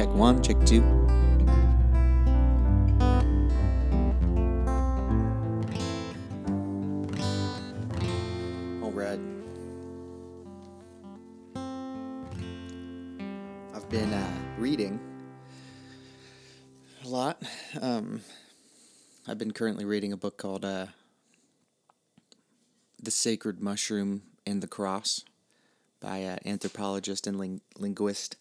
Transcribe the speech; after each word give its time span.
Check 0.00 0.14
one, 0.14 0.42
check 0.42 0.56
two. 0.64 0.80
All 8.82 8.92
right. 8.92 9.20
I've 13.74 13.90
been 13.90 14.10
uh, 14.10 14.32
reading 14.56 14.98
a 17.04 17.06
lot. 17.06 17.42
Um, 17.78 18.22
I've 19.28 19.36
been 19.36 19.50
currently 19.50 19.84
reading 19.84 20.14
a 20.14 20.16
book 20.16 20.38
called 20.38 20.64
uh, 20.64 20.86
The 23.02 23.10
Sacred 23.10 23.60
Mushroom 23.60 24.22
and 24.46 24.62
the 24.62 24.66
Cross 24.66 25.26
by 26.00 26.24
uh, 26.24 26.38
anthropologist 26.46 27.26
and 27.26 27.38
ling- 27.38 27.60
linguist 27.76 28.36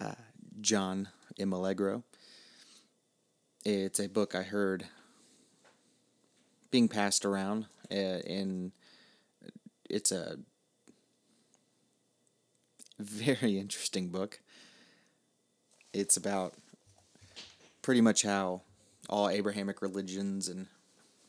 uh, 0.00 0.12
John 0.60 1.08
M. 1.38 1.52
Allegro. 1.52 2.04
It's 3.64 4.00
a 4.00 4.08
book 4.08 4.34
I 4.34 4.42
heard 4.42 4.86
being 6.70 6.88
passed 6.88 7.24
around, 7.24 7.66
uh, 7.90 7.94
and 7.94 8.72
it's 9.88 10.12
a 10.12 10.38
very 12.98 13.58
interesting 13.58 14.08
book. 14.08 14.40
It's 15.92 16.16
about 16.16 16.54
pretty 17.82 18.00
much 18.00 18.22
how 18.22 18.62
all 19.08 19.28
Abrahamic 19.28 19.80
religions 19.80 20.48
and 20.48 20.66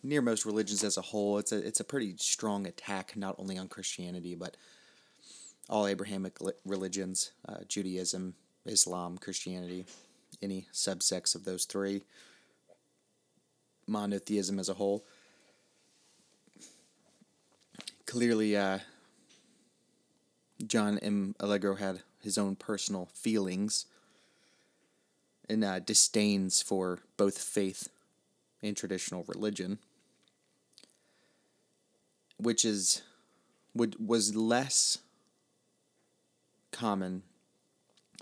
near 0.03 0.21
most 0.21 0.45
religions 0.45 0.83
as 0.83 0.97
a 0.97 1.01
whole, 1.01 1.37
it's 1.37 1.51
a 1.51 1.57
it's 1.57 1.79
a 1.79 1.85
pretty 1.85 2.15
strong 2.17 2.67
attack 2.67 3.15
not 3.15 3.35
only 3.37 3.57
on 3.57 3.67
Christianity 3.67 4.35
but 4.35 4.57
all 5.69 5.85
Abrahamic 5.85 6.37
religions, 6.65 7.31
uh, 7.47 7.59
Judaism, 7.67 8.33
Islam, 8.65 9.17
Christianity, 9.17 9.85
any 10.41 10.67
subsects 10.73 11.35
of 11.35 11.45
those 11.45 11.65
three, 11.65 12.03
monotheism 13.87 14.59
as 14.59 14.69
a 14.69 14.75
whole. 14.75 15.03
Clearly, 18.05 18.55
uh, 18.55 18.79
John 20.65 20.97
M. 20.99 21.35
Allegro 21.39 21.75
had 21.75 22.01
his 22.21 22.37
own 22.37 22.55
personal 22.55 23.09
feelings 23.13 23.85
and 25.47 25.63
uh, 25.63 25.79
disdains 25.79 26.61
for 26.61 26.99
both 27.17 27.37
faith 27.37 27.89
and 28.61 28.75
traditional 28.75 29.23
religion, 29.27 29.79
which 32.37 32.65
is 32.65 33.01
would 33.73 34.05
was 34.05 34.35
less 34.35 34.99
common 36.71 37.23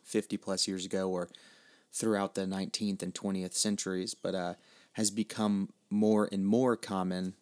50 0.07 0.37
plus 0.37 0.67
years 0.67 0.85
ago 0.85 1.09
or 1.09 1.29
throughout 1.91 2.35
the 2.35 2.45
19th 2.45 3.01
and 3.01 3.13
20th 3.13 3.53
centuries, 3.53 4.13
but 4.13 4.33
uh, 4.33 4.53
has 4.93 5.11
become 5.11 5.69
more 5.89 6.27
and 6.31 6.45
more 6.45 6.75
common 6.75 7.33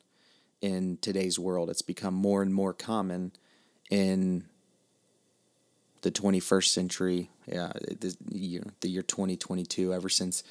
in 0.61 0.97
today's 1.01 1.37
world. 1.37 1.69
It's 1.69 1.81
become 1.81 2.13
more 2.13 2.41
and 2.41 2.53
more 2.53 2.73
common 2.73 3.31
in 3.89 4.45
the 6.01 6.11
21st 6.11 6.67
century, 6.67 7.29
yeah, 7.47 7.71
the 7.99 8.15
year, 8.29 8.63
the 8.81 8.89
year 8.89 9.01
2022, 9.01 9.93
ever 9.93 10.09
since 10.09 10.43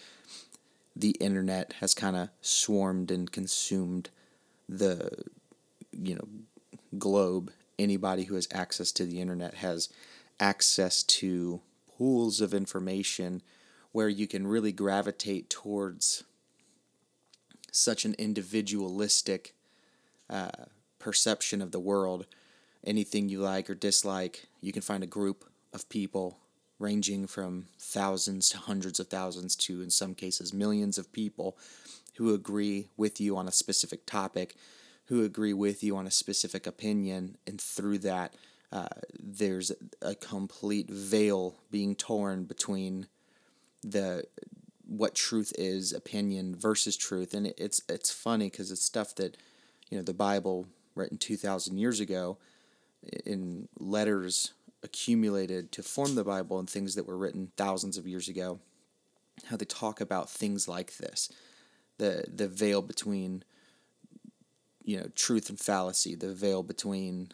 the 0.97 1.11
internet 1.21 1.75
has 1.81 1.95
kind 1.95 2.17
of 2.17 2.29
swarmed 2.41 3.11
and 3.11 3.31
consumed 3.31 4.11
the, 4.69 5.11
you 5.93 6.15
know, 6.15 6.29
globe. 6.99 7.51
Anybody 7.79 8.25
who 8.25 8.37
has 8.37 8.47
access 8.53 8.93
to 8.93 9.05
the 9.05 9.21
internet 9.21 9.55
has 9.55 9.89
access 10.39 11.03
to 11.03 11.61
pools 11.97 12.41
of 12.41 12.55
information 12.55 13.43
where 13.93 14.09
you 14.09 14.27
can 14.27 14.47
really 14.47 14.73
gravitate 14.73 15.49
towards 15.49 16.25
such 17.71 18.05
an 18.05 18.15
individualistic 18.19 19.55
uh, 20.29 20.51
perception 20.99 21.61
of 21.61 21.71
the 21.71 21.81
world. 21.81 22.27
Anything 22.85 23.29
you 23.29 23.41
like 23.41 23.71
or 23.71 23.75
dislike, 23.75 24.47
you 24.61 24.73
can 24.73 24.83
find 24.83 25.03
a 25.03 25.09
group 25.09 25.45
of 25.73 25.89
people 25.89 26.39
ranging 26.79 27.27
from 27.27 27.67
thousands 27.79 28.49
to 28.51 28.59
hundreds 28.59 28.99
of 28.99 29.09
thousands 29.09 29.57
to, 29.57 29.81
in 29.81 29.91
some 29.91 30.15
cases, 30.15 30.53
millions 30.53 30.99
of 30.99 31.13
people 31.13 31.57
who 32.17 32.35
agree 32.35 32.89
with 32.97 33.21
you 33.21 33.37
on 33.37 33.49
a 33.49 33.53
specific 33.53 34.07
topic, 34.07 34.55
who 35.07 35.25
agree 35.25 35.53
with 35.53 35.83
you 35.83 35.97
on 35.97 36.07
a 36.07 36.11
specific 36.11 36.67
opinion, 36.67 37.37
and 37.47 37.61
through 37.61 37.99
that, 37.99 38.35
uh, 38.73 38.89
there's 39.19 39.73
a 40.03 40.15
complete 40.15 40.91
veil 40.91 41.57
being 41.71 41.95
torn 41.95 42.45
between 42.45 43.07
the 43.83 44.25
what 44.87 45.15
truth 45.15 45.53
is, 45.57 45.93
opinion 45.93 46.55
versus 46.55 46.97
truth, 46.97 47.35
and 47.35 47.47
it's 47.57 47.83
it's 47.89 48.11
funny 48.11 48.51
because 48.51 48.71
it's 48.71 48.83
stuff 48.85 49.15
that 49.17 49.37
you 49.91 49.97
know 49.97 50.05
the 50.05 50.15
Bible 50.15 50.67
written 50.95 51.19
two 51.19 51.37
thousand 51.37 51.79
years 51.79 52.01
ago 52.01 52.39
in 53.25 53.69
letters 53.79 54.53
accumulated 54.83 55.73
to 55.73 55.83
form 55.83 56.15
the 56.15 56.25
Bible 56.25 56.59
and 56.59 56.69
things 56.69 56.95
that 56.95 57.07
were 57.07 57.17
written 57.17 57.51
thousands 57.57 57.97
of 57.97 58.07
years 58.07 58.29
ago. 58.29 58.61
How 59.47 59.57
they 59.57 59.65
talk 59.65 60.01
about 60.01 60.31
things 60.31 60.69
like 60.69 60.99
this, 60.99 61.31
the 61.99 62.25
the 62.33 62.49
veil 62.49 62.83
between 62.83 63.43
you 64.85 64.99
know 64.99 65.07
truth 65.15 65.49
and 65.49 65.59
fallacy, 65.59 66.15
the 66.15 66.33
veil 66.35 66.63
between 66.63 67.31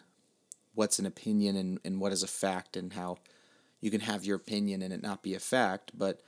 what's 0.73 0.99
an 0.99 1.05
opinion 1.05 1.55
and, 1.55 1.79
and 1.83 1.99
what 1.99 2.11
is 2.11 2.23
a 2.23 2.27
fact 2.27 2.77
and 2.77 2.93
how 2.93 3.17
you 3.81 3.91
can 3.91 4.01
have 4.01 4.23
your 4.23 4.37
opinion 4.37 4.81
and 4.81 4.93
it 4.93 5.01
not 5.01 5.23
be 5.23 5.33
a 5.33 5.39
fact, 5.39 5.91
but 5.93 6.21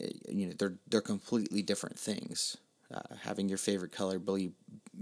eh, 0.00 0.10
you 0.28 0.46
know 0.46 0.52
they're 0.58 0.74
they're 0.88 1.00
completely 1.00 1.62
different 1.62 1.98
things. 1.98 2.56
Uh, 2.92 3.14
having 3.22 3.48
your 3.48 3.58
favorite 3.58 3.92
color 3.92 4.18
be, 4.18 4.50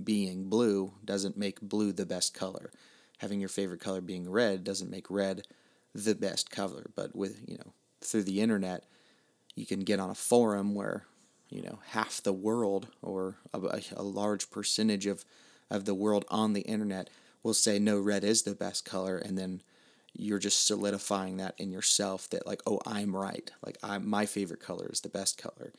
being 0.02 0.48
blue 0.48 0.92
doesn't 1.04 1.36
make 1.36 1.60
blue 1.60 1.92
the 1.92 2.06
best 2.06 2.34
color. 2.34 2.70
Having 3.18 3.40
your 3.40 3.48
favorite 3.48 3.80
color 3.80 4.00
being 4.00 4.28
red 4.28 4.64
doesn't 4.64 4.90
make 4.90 5.10
red 5.10 5.46
the 5.94 6.14
best 6.14 6.50
color. 6.50 6.90
But 6.94 7.16
with 7.16 7.40
you 7.46 7.56
know 7.58 7.72
through 8.00 8.24
the 8.24 8.40
internet, 8.40 8.84
you 9.54 9.66
can 9.66 9.80
get 9.80 10.00
on 10.00 10.10
a 10.10 10.14
forum 10.14 10.74
where 10.74 11.06
you 11.48 11.62
know 11.62 11.78
half 11.88 12.22
the 12.22 12.32
world 12.32 12.88
or 13.02 13.36
a, 13.54 13.80
a 13.96 14.02
large 14.02 14.50
percentage 14.50 15.06
of 15.06 15.24
of 15.70 15.84
the 15.84 15.94
world 15.94 16.24
on 16.28 16.52
the 16.52 16.60
internet 16.62 17.10
will 17.46 17.54
say 17.54 17.78
no 17.78 17.96
red 17.96 18.24
is 18.24 18.42
the 18.42 18.56
best 18.56 18.84
color 18.84 19.16
and 19.16 19.38
then 19.38 19.62
you're 20.12 20.40
just 20.40 20.66
solidifying 20.66 21.36
that 21.36 21.54
in 21.58 21.70
yourself 21.70 22.28
that 22.28 22.44
like 22.44 22.60
oh 22.66 22.80
i'm 22.84 23.14
right. 23.14 23.52
Like 23.64 23.78
i 23.84 23.98
my 23.98 24.26
favorite 24.26 24.60
color 24.60 24.90
is 24.92 25.00
the 25.00 25.08
best 25.08 25.38
color 25.38 25.72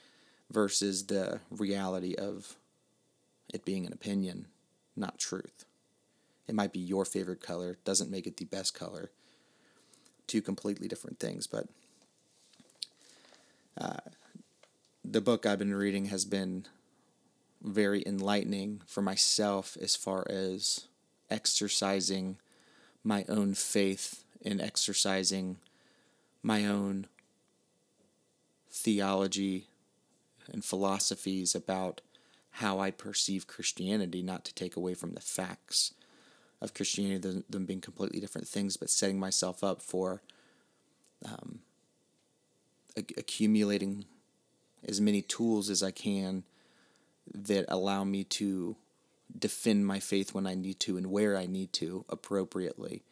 versus 0.50 1.08
the 1.08 1.42
reality 1.52 2.16
of 2.16 2.56
it 3.54 3.66
being 3.66 3.86
an 3.86 3.92
opinion 3.92 4.48
not 4.96 5.20
truth. 5.20 5.66
It 6.48 6.56
might 6.56 6.72
be 6.72 6.80
your 6.80 7.04
favorite 7.04 7.42
color 7.42 7.78
doesn't 7.84 8.10
make 8.10 8.26
it 8.26 8.38
the 8.38 8.46
best 8.46 8.74
color. 8.74 9.12
Two 10.26 10.42
completely 10.42 10.88
different 10.88 11.20
things 11.20 11.48
but 11.48 11.68
uh, 13.78 14.10
the 15.04 15.22
book 15.22 15.46
i've 15.46 15.60
been 15.60 15.76
reading 15.76 16.06
has 16.06 16.24
been 16.24 16.66
very 17.62 18.04
enlightening 18.06 18.82
for 18.88 19.02
myself 19.02 19.78
as 19.82 19.96
far 19.96 20.26
as 20.30 20.88
exercising 21.30 22.38
my 23.04 23.26
own 23.28 23.54
faith 23.54 24.24
and 24.44 24.62
exercising 24.62 25.58
my 26.44 26.66
own 26.66 27.08
theology 28.70 29.68
and 30.52 30.64
philosophies 30.64 31.56
about 31.56 32.02
how 32.52 32.80
I 32.80 32.92
perceive 32.92 33.48
Christianity, 33.48 34.22
not 34.22 34.46
to 34.46 34.54
take 34.54 34.76
away 34.76 34.94
from 34.94 35.14
the 35.14 35.22
facts 35.22 35.94
of 36.62 36.74
Christianity, 36.74 37.44
them 37.50 37.66
being 37.66 37.82
completely 37.82 38.20
different 38.20 38.48
things, 38.48 38.78
but 38.78 38.90
setting 38.90 39.20
myself 39.20 39.64
up 39.64 39.82
for 39.82 40.22
um, 41.24 41.60
accumulating 42.96 44.06
as 44.88 45.00
many 45.00 45.22
tools 45.22 45.70
as 45.70 45.84
I 45.84 45.92
can 45.92 46.44
that 47.32 47.66
allow 47.68 48.04
me 48.04 48.24
to 48.24 48.76
defend 49.38 49.86
my 49.86 50.00
faith 50.00 50.34
when 50.34 50.48
I 50.48 50.56
need 50.56 50.80
to 50.82 50.98
and 50.98 51.08
where 51.08 51.38
I 51.38 51.46
need 51.46 51.74
to 51.74 52.06
appropriately. 52.10 53.04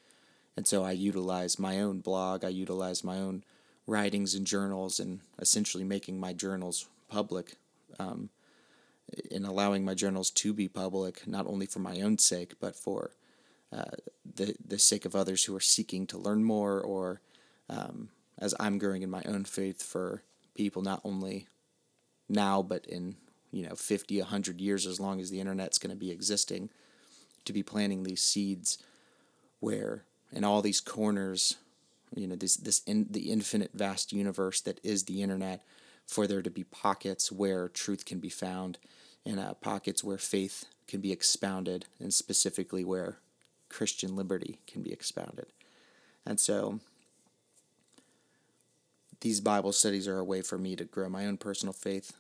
And 0.58 0.68
so 0.68 0.84
I 0.84 0.92
utilize 0.92 1.60
my 1.60 1.82
own 1.82 2.00
blog, 2.00 2.46
I 2.46 2.50
utilize 2.50 3.04
my 3.04 3.18
own 3.18 3.44
writings 3.88 4.34
and 4.34 4.48
journals, 4.48 5.00
and 5.00 5.20
essentially 5.40 5.84
making 5.84 6.20
my 6.20 6.34
journals 6.34 6.88
public 7.10 7.58
um, 8.00 8.30
and 9.32 9.46
allowing 9.46 9.86
my 9.86 9.94
journals 9.94 10.32
to 10.32 10.54
be 10.54 10.68
public, 10.68 11.28
not 11.28 11.46
only 11.46 11.66
for 11.66 11.80
my 11.80 12.02
own 12.02 12.18
sake, 12.18 12.56
but 12.60 12.76
for 12.76 13.12
uh, 13.72 13.92
the, 14.36 14.56
the 14.66 14.80
sake 14.80 15.06
of 15.06 15.16
others 15.16 15.44
who 15.44 15.56
are 15.56 15.60
seeking 15.62 16.08
to 16.08 16.18
learn 16.18 16.44
more, 16.44 16.82
or 16.82 17.22
um, 17.70 18.10
as 18.40 18.56
I'm 18.60 18.78
growing 18.78 19.04
in 19.04 19.10
my 19.10 19.24
own 19.26 19.44
faith 19.44 19.84
for 19.84 20.24
people 20.56 20.82
not 20.82 21.02
only 21.04 21.48
now, 22.30 22.62
but 22.62 22.86
in 22.86 23.18
you 23.56 23.68
know 23.68 23.74
50 23.74 24.20
100 24.20 24.60
years 24.60 24.86
as 24.86 25.00
long 25.00 25.22
as 25.22 25.30
the 25.30 25.40
internet's 25.40 25.78
going 25.78 25.92
to 25.92 25.96
be 25.96 26.12
existing 26.12 26.70
to 27.46 27.54
be 27.54 27.64
planting 27.64 28.04
these 28.04 28.22
seeds 28.22 28.78
where 29.62 30.04
in 30.34 30.44
all 30.44 30.62
these 30.62 30.82
corners 30.82 31.56
you 32.14 32.28
know 32.28 32.36
this 32.36 32.58
this 32.58 32.82
in 32.84 33.08
the 33.10 33.32
infinite 33.32 33.72
vast 33.74 34.12
universe 34.12 34.60
that 34.60 34.82
is 34.84 35.06
the 35.06 35.22
internet 35.22 35.64
for 36.06 36.28
there 36.28 36.42
to 36.42 36.50
be 36.50 36.66
pockets 36.66 37.32
where 37.32 37.70
truth 37.70 38.06
can 38.06 38.20
be 38.20 38.30
found 38.30 38.78
and 39.26 39.40
uh, 39.40 39.54
pockets 39.56 40.04
where 40.04 40.18
faith 40.18 40.66
can 40.86 41.00
be 41.00 41.14
expounded 41.14 41.86
and 42.00 42.14
specifically 42.14 42.84
where 42.84 43.20
christian 43.70 44.16
liberty 44.16 44.60
can 44.68 44.84
be 44.84 44.92
expounded. 44.92 45.48
And 46.26 46.40
so 46.40 46.80
these 49.22 49.40
bible 49.40 49.72
studies 49.72 50.08
are 50.08 50.20
a 50.20 50.26
way 50.26 50.42
for 50.42 50.58
me 50.58 50.76
to 50.76 50.84
grow 50.84 51.08
my 51.08 51.26
own 51.26 51.38
personal 51.38 51.74
faith 51.74 52.14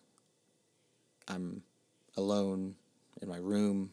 i'm 1.28 1.64
alone 2.18 2.76
in 3.22 3.28
my 3.28 3.38
room 3.38 3.92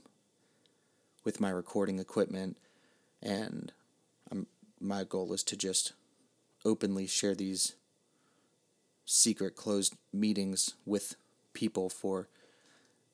with 1.25 1.41
my 1.41 1.51
recording 1.51 1.99
equipment 1.99 2.57
and 3.23 3.73
I'm, 4.31 4.47
my 4.81 5.05
goal 5.05 5.33
is 5.33 5.43
to 5.45 5.57
just 5.57 5.93
openly 6.65 7.07
share 7.07 7.35
these 7.35 7.75
secret 9.05 9.57
closed 9.57 9.95
meetings 10.13 10.75
with 10.85 11.17
people 11.53 11.89
for 11.89 12.29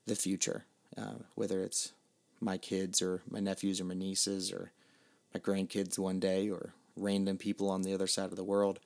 the 0.06 0.14
future, 0.14 0.64
uh, 0.96 1.14
whether 1.34 1.62
it's 1.62 1.92
my 2.40 2.56
kids 2.56 3.02
or 3.02 3.22
my 3.28 3.40
nephews 3.40 3.80
or 3.80 3.84
my 3.84 3.94
nieces 3.94 4.52
or 4.52 4.70
my 5.34 5.40
grandkids 5.40 5.98
one 5.98 6.20
day 6.20 6.48
or 6.48 6.72
random 6.96 7.36
people 7.36 7.68
on 7.68 7.82
the 7.82 7.92
other 7.92 8.06
side 8.06 8.30
of 8.30 8.36
the 8.36 8.44
world 8.44 8.80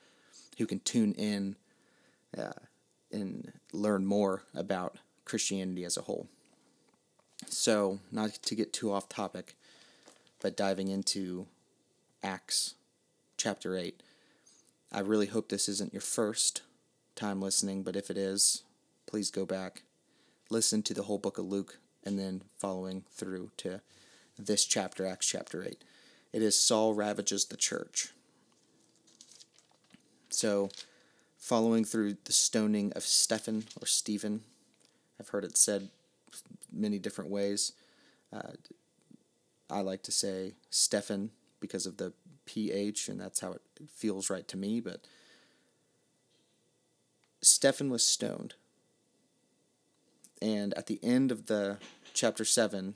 who 0.57 0.65
can 0.65 0.79
tune 0.79 1.13
in 1.13 1.55
uh, 2.37 2.51
and 3.11 3.53
learn 3.71 4.05
more 4.05 4.43
about 4.55 4.97
Christianity 5.25 5.83
as 5.83 5.97
a 5.97 6.01
whole. 6.01 6.27
So, 7.47 7.99
not 8.11 8.33
to 8.33 8.55
get 8.55 8.73
too 8.73 8.91
off 8.91 9.09
topic, 9.09 9.55
but 10.41 10.57
diving 10.57 10.87
into 10.87 11.47
Acts 12.21 12.75
chapter 13.37 13.75
8. 13.75 14.01
I 14.91 14.99
really 14.99 15.27
hope 15.27 15.49
this 15.49 15.67
isn't 15.67 15.93
your 15.93 16.01
first 16.01 16.61
time 17.15 17.41
listening, 17.41 17.83
but 17.83 17.95
if 17.95 18.09
it 18.09 18.17
is, 18.17 18.63
please 19.05 19.31
go 19.31 19.45
back, 19.45 19.83
listen 20.49 20.83
to 20.83 20.93
the 20.93 21.03
whole 21.03 21.17
book 21.17 21.37
of 21.37 21.45
Luke, 21.45 21.79
and 22.05 22.19
then 22.19 22.43
following 22.57 23.03
through 23.11 23.51
to 23.57 23.81
this 24.37 24.65
chapter, 24.65 25.05
Acts 25.05 25.27
chapter 25.27 25.63
8. 25.63 25.83
It 26.31 26.41
is 26.41 26.59
Saul 26.59 26.93
ravages 26.93 27.45
the 27.45 27.57
church. 27.57 28.09
So, 30.29 30.69
following 31.37 31.85
through 31.85 32.17
the 32.23 32.33
stoning 32.33 32.91
of 32.93 33.03
Stephen 33.03 33.65
or 33.79 33.85
Stephen, 33.85 34.41
I've 35.23 35.29
heard 35.29 35.45
it 35.45 35.55
said 35.55 35.87
many 36.69 36.99
different 36.99 37.31
ways. 37.31 37.71
Uh, 38.33 38.51
I 39.69 39.79
like 39.79 40.03
to 40.03 40.11
say 40.11 40.55
Stephen 40.69 41.31
because 41.61 41.85
of 41.85 41.95
the 41.95 42.11
PH, 42.45 43.07
and 43.07 43.21
that's 43.21 43.39
how 43.39 43.53
it 43.53 43.61
feels 43.95 44.29
right 44.29 44.45
to 44.49 44.57
me, 44.57 44.81
but 44.81 44.99
Stephen 47.41 47.89
was 47.89 48.03
stoned. 48.03 48.55
And 50.41 50.73
at 50.73 50.87
the 50.87 50.99
end 51.01 51.31
of 51.31 51.45
the 51.45 51.77
chapter 52.13 52.43
7, 52.43 52.95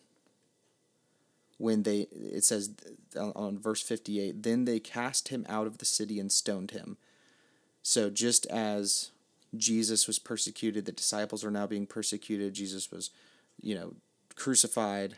when 1.58 1.84
they, 1.84 2.08
it 2.12 2.44
says 2.44 2.72
on 3.16 3.58
verse 3.58 3.82
58, 3.82 4.44
then 4.44 4.66
they 4.66 4.82
cast 4.82 5.30
him 5.30 5.46
out 5.48 5.66
of 5.66 5.78
the 5.78 5.86
city 5.86 6.20
and 6.20 6.30
stoned 6.30 6.72
him. 6.72 6.98
So 7.82 8.10
just 8.10 8.46
as 8.48 9.12
Jesus 9.56 10.08
was 10.08 10.20
persecuted, 10.20 10.86
the 10.86 10.92
disciples 10.92 11.44
are 11.44 11.52
now 11.52 11.68
being 11.68 11.88
persecuted. 11.88 12.54
Jesus 12.54 12.92
was, 12.92 13.12
you 13.62 13.76
know, 13.76 13.94
crucified, 14.36 15.18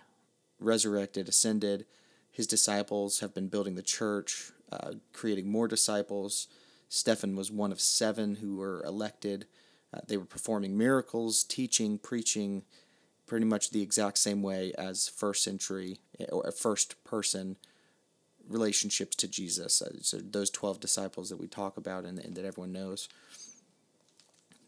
resurrected, 0.59 1.27
ascended. 1.27 1.85
His 2.31 2.47
disciples 2.47 3.19
have 3.19 3.33
been 3.33 3.47
building 3.47 3.75
the 3.75 3.81
church, 3.81 4.51
uh, 4.71 4.93
creating 5.13 5.51
more 5.51 5.67
disciples. 5.67 6.47
Stephen 6.89 7.35
was 7.35 7.51
one 7.51 7.71
of 7.71 7.81
seven 7.81 8.35
who 8.35 8.57
were 8.57 8.83
elected. 8.83 9.45
Uh, 9.93 9.99
they 10.07 10.17
were 10.17 10.25
performing 10.25 10.77
miracles, 10.77 11.43
teaching, 11.43 11.97
preaching, 11.97 12.63
pretty 13.25 13.45
much 13.45 13.71
the 13.71 13.81
exact 13.81 14.17
same 14.17 14.41
way 14.41 14.73
as 14.77 15.09
first 15.09 15.43
century 15.43 15.99
or 16.31 16.51
first 16.51 17.03
person 17.03 17.57
relationships 18.47 19.15
to 19.15 19.27
Jesus. 19.27 19.81
Uh, 19.81 19.97
so 20.01 20.17
those 20.17 20.49
12 20.49 20.79
disciples 20.79 21.29
that 21.29 21.37
we 21.37 21.47
talk 21.47 21.77
about 21.77 22.05
and, 22.05 22.19
and 22.19 22.35
that 22.35 22.45
everyone 22.45 22.71
knows 22.71 23.07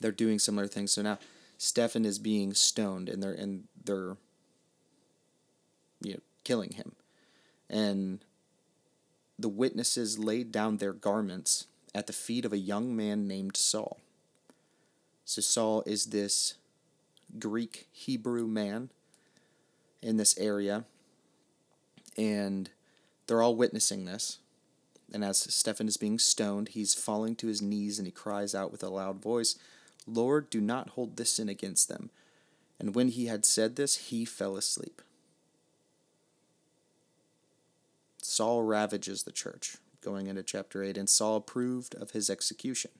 they're 0.01 0.11
doing 0.11 0.39
similar 0.39 0.67
things. 0.67 0.91
So 0.91 1.01
now 1.01 1.19
Stephen 1.57 2.05
is 2.05 2.19
being 2.19 2.53
stoned 2.53 3.07
and 3.09 3.21
they're 3.21 3.33
and 3.33 3.65
they're 3.83 4.17
you 6.01 6.13
know 6.13 6.19
killing 6.43 6.71
him. 6.71 6.93
And 7.69 8.23
the 9.39 9.49
witnesses 9.49 10.19
laid 10.19 10.51
down 10.51 10.77
their 10.77 10.93
garments 10.93 11.67
at 11.95 12.07
the 12.07 12.13
feet 12.13 12.45
of 12.45 12.53
a 12.53 12.57
young 12.57 12.95
man 12.95 13.27
named 13.27 13.57
Saul. 13.57 13.99
So 15.25 15.41
Saul 15.41 15.83
is 15.85 16.07
this 16.07 16.55
Greek 17.39 17.87
Hebrew 17.91 18.47
man 18.47 18.89
in 20.01 20.17
this 20.17 20.37
area 20.37 20.85
and 22.17 22.69
they're 23.27 23.41
all 23.41 23.55
witnessing 23.55 24.05
this. 24.05 24.39
And 25.13 25.23
as 25.23 25.37
Stephen 25.37 25.87
is 25.87 25.97
being 25.97 26.19
stoned, 26.19 26.69
he's 26.69 26.93
falling 26.93 27.35
to 27.37 27.47
his 27.47 27.61
knees 27.61 27.97
and 27.97 28.07
he 28.07 28.11
cries 28.11 28.55
out 28.55 28.71
with 28.71 28.83
a 28.83 28.89
loud 28.89 29.21
voice, 29.21 29.57
Lord, 30.07 30.49
do 30.49 30.61
not 30.61 30.89
hold 30.89 31.17
this 31.17 31.31
sin 31.31 31.49
against 31.49 31.89
them. 31.89 32.09
And 32.79 32.95
when 32.95 33.09
he 33.09 33.27
had 33.27 33.45
said 33.45 33.75
this, 33.75 34.09
he 34.09 34.25
fell 34.25 34.55
asleep. 34.55 35.01
Saul 38.21 38.63
ravages 38.63 39.23
the 39.23 39.31
church, 39.31 39.77
going 40.01 40.27
into 40.27 40.43
chapter 40.43 40.83
8, 40.83 40.97
and 40.97 41.09
Saul 41.09 41.37
approved 41.37 41.95
of 41.95 42.11
his 42.11 42.29
execution. 42.29 42.91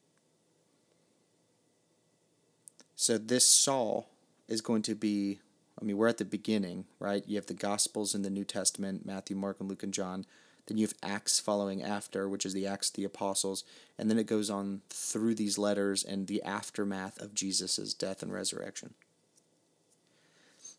So 2.96 3.18
this 3.18 3.48
Saul 3.48 4.10
is 4.48 4.62
going 4.62 4.84
to 4.84 4.94
be, 4.94 5.40
I 5.82 5.86
mean, 5.86 5.98
we're 5.98 6.08
at 6.08 6.20
the 6.20 6.26
beginning, 6.26 6.86
right? 7.00 7.24
You 7.26 7.38
have 7.38 7.48
the 7.48 7.54
Gospels 7.54 8.14
in 8.14 8.22
the 8.22 8.30
New 8.30 8.44
Testament 8.44 9.06
Matthew, 9.06 9.36
Mark, 9.36 9.60
and 9.60 9.70
Luke, 9.70 9.82
and 9.82 9.94
John. 9.94 10.26
Then 10.68 10.78
you 10.78 10.86
have 10.86 10.96
Acts 11.04 11.40
following 11.40 11.82
after, 11.84 12.30
which 12.30 12.46
is 12.46 12.54
the 12.54 12.68
Acts 12.68 12.90
of 12.90 12.96
the 12.96 13.04
Apostles. 13.04 13.64
And 13.98 14.10
then 14.10 14.20
it 14.20 14.28
goes 14.28 14.50
on 14.50 14.82
through 14.90 15.36
these 15.36 15.58
letters 15.58 16.04
and 16.04 16.28
the 16.28 16.42
aftermath 16.44 17.20
of 17.20 17.34
Jesus' 17.34 17.94
death 17.94 18.22
and 18.22 18.32
resurrection. 18.32 18.94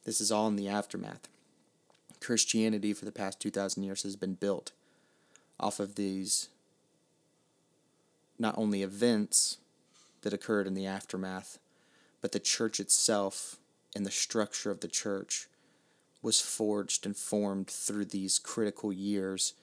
This 0.04 0.20
is 0.20 0.32
all 0.32 0.48
in 0.48 0.56
the 0.56 0.68
aftermath. 0.68 1.28
Christianity 2.20 2.92
for 2.92 3.04
the 3.04 3.12
past 3.12 3.40
2,000 3.40 3.82
years 3.82 4.02
has 4.04 4.16
been 4.16 4.34
built 4.34 4.72
off 5.58 5.80
of 5.80 5.96
these 5.96 6.48
not 8.38 8.56
only 8.56 8.82
events 8.82 9.58
that 10.22 10.32
occurred 10.32 10.66
in 10.66 10.74
the 10.74 10.86
aftermath, 10.86 11.58
but 12.20 12.32
the 12.32 12.40
church 12.40 12.80
itself 12.80 13.56
and 13.94 14.06
the 14.06 14.10
structure 14.10 14.70
of 14.70 14.80
the 14.80 14.88
church 14.88 15.48
was 16.22 16.40
forged 16.40 17.04
and 17.04 17.16
formed 17.16 17.68
through 17.68 18.04
these 18.04 18.38
critical 18.38 18.92
years 18.92 19.54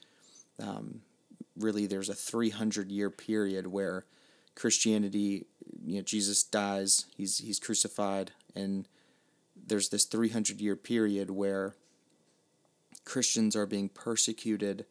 um, 0.62 1.02
really 1.58 1.86
there's 1.86 2.10
a 2.10 2.16
300 2.16 2.92
year 2.92 3.10
period 3.10 3.68
where 3.68 4.06
Christianity, 4.56 5.46
you 5.86 5.98
know, 5.98 6.02
Jesus 6.02 6.44
dies, 6.44 7.06
he's 7.16 7.38
he's 7.40 7.60
crucified, 7.60 8.32
and 8.56 8.88
there's 9.56 9.90
this 9.90 10.06
300 10.06 10.60
year 10.60 10.76
period 10.76 11.30
where 11.30 11.76
Christians 13.06 13.56
are 13.56 13.66
being 13.66 13.90
persecuted, 13.90 14.86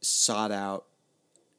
sought 0.00 0.52
out, 0.52 0.86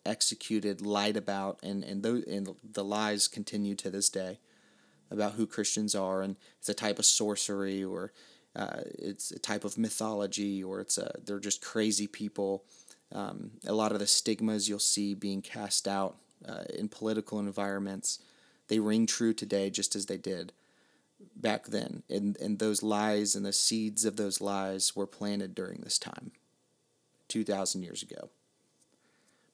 executed, 0.06 0.82
lied 0.82 1.18
about, 1.18 1.60
and 1.64 1.84
and 1.84 2.04
those 2.04 2.24
and 2.26 2.50
the 2.64 2.84
lies 2.84 3.28
continue 3.28 3.76
to 3.76 3.90
this 3.90 4.10
day 4.10 4.40
about 5.10 5.34
who 5.34 5.48
Christians 5.48 5.96
are, 5.96 6.22
and 6.22 6.36
it's 6.60 6.70
a 6.70 6.74
type 6.74 7.00
of 7.00 7.06
sorcery 7.06 7.84
or 7.84 8.12
uh, 8.56 8.82
it's 8.98 9.32
a 9.32 9.40
type 9.40 9.64
of 9.64 9.78
mythology 9.78 10.64
or 10.64 10.82
it's 10.82 10.98
a 10.98 11.12
they're 11.26 11.40
just 11.40 11.62
crazy 11.62 12.08
people 12.08 12.64
um, 13.12 13.52
a 13.66 13.74
lot 13.74 13.92
of 13.92 14.00
the 14.00 14.08
stigmas 14.08 14.68
you'll 14.68 14.80
see 14.80 15.14
being 15.14 15.42
cast 15.42 15.88
out 15.88 16.18
uh, 16.48 16.64
in 16.74 16.90
political 16.90 17.40
environments, 17.40 18.20
they 18.68 18.80
ring 18.80 19.06
true 19.06 19.34
today 19.34 19.70
just 19.70 19.96
as 19.96 20.08
they 20.08 20.18
did 20.18 20.54
back 21.36 21.68
then. 21.68 22.04
And, 22.10 22.38
and 22.38 22.60
those 22.60 22.84
lies 22.84 23.36
and 23.36 23.46
the 23.46 23.54
seeds 23.54 24.06
of 24.06 24.18
those 24.18 24.42
lies 24.42 24.96
were 24.96 25.08
planted 25.08 25.56
during 25.56 25.82
this 25.82 25.98
time, 25.98 26.32
2,000 27.30 27.82
years 27.84 28.04
ago. 28.04 28.30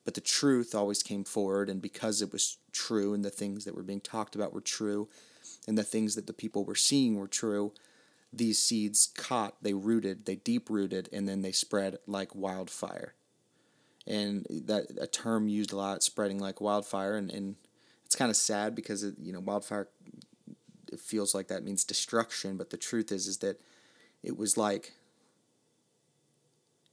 But 0.03 0.15
the 0.15 0.21
truth 0.21 0.75
always 0.75 1.01
came 1.01 1.23
forward, 1.23 1.69
and 1.69 1.81
because 1.81 2.21
it 2.21 2.33
was 2.33 2.57
true 2.73 3.13
and 3.13 3.23
the 3.23 3.29
things 3.29 3.63
that 3.63 3.75
were 3.75 3.83
being 3.83 4.01
talked 4.01 4.35
about 4.35 4.53
were 4.53 4.61
true, 4.61 5.07
and 5.65 5.77
the 5.77 5.83
things 5.83 6.15
that 6.15 6.27
the 6.27 6.33
people 6.33 6.65
were 6.65 6.75
seeing 6.75 7.15
were 7.15 7.27
true, 7.27 7.71
these 8.33 8.59
seeds 8.59 9.09
caught, 9.15 9.55
they 9.61 9.73
rooted, 9.73 10.25
they 10.25 10.35
deep 10.35 10.69
rooted, 10.69 11.07
and 11.13 11.29
then 11.29 11.41
they 11.41 11.53
spread 11.53 11.99
like 12.05 12.35
wildfire 12.35 13.13
and 14.05 14.45
that 14.49 14.87
a 14.99 15.07
term 15.07 15.47
used 15.47 15.71
a 15.73 15.77
lot, 15.77 16.03
spreading 16.03 16.39
like 16.39 16.61
wildfire, 16.61 17.15
and, 17.15 17.31
and 17.31 17.55
it's 18.05 18.15
kind 18.15 18.29
of 18.29 18.37
sad 18.37 18.75
because 18.75 19.03
it, 19.03 19.15
you 19.21 19.33
know 19.33 19.39
wildfire 19.39 19.87
it 20.91 20.99
feels 20.99 21.33
like 21.33 21.47
that 21.47 21.63
means 21.63 21.83
destruction, 21.83 22.57
but 22.57 22.69
the 22.69 22.77
truth 22.77 23.11
is 23.11 23.27
is 23.27 23.37
that 23.39 23.59
it 24.21 24.37
was 24.37 24.57
like 24.57 24.93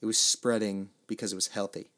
it 0.01 0.07
was 0.07 0.19
spreading 0.19 0.89
because 1.07 1.33
it 1.33 1.37
was 1.37 1.49
healthy. 1.49 1.89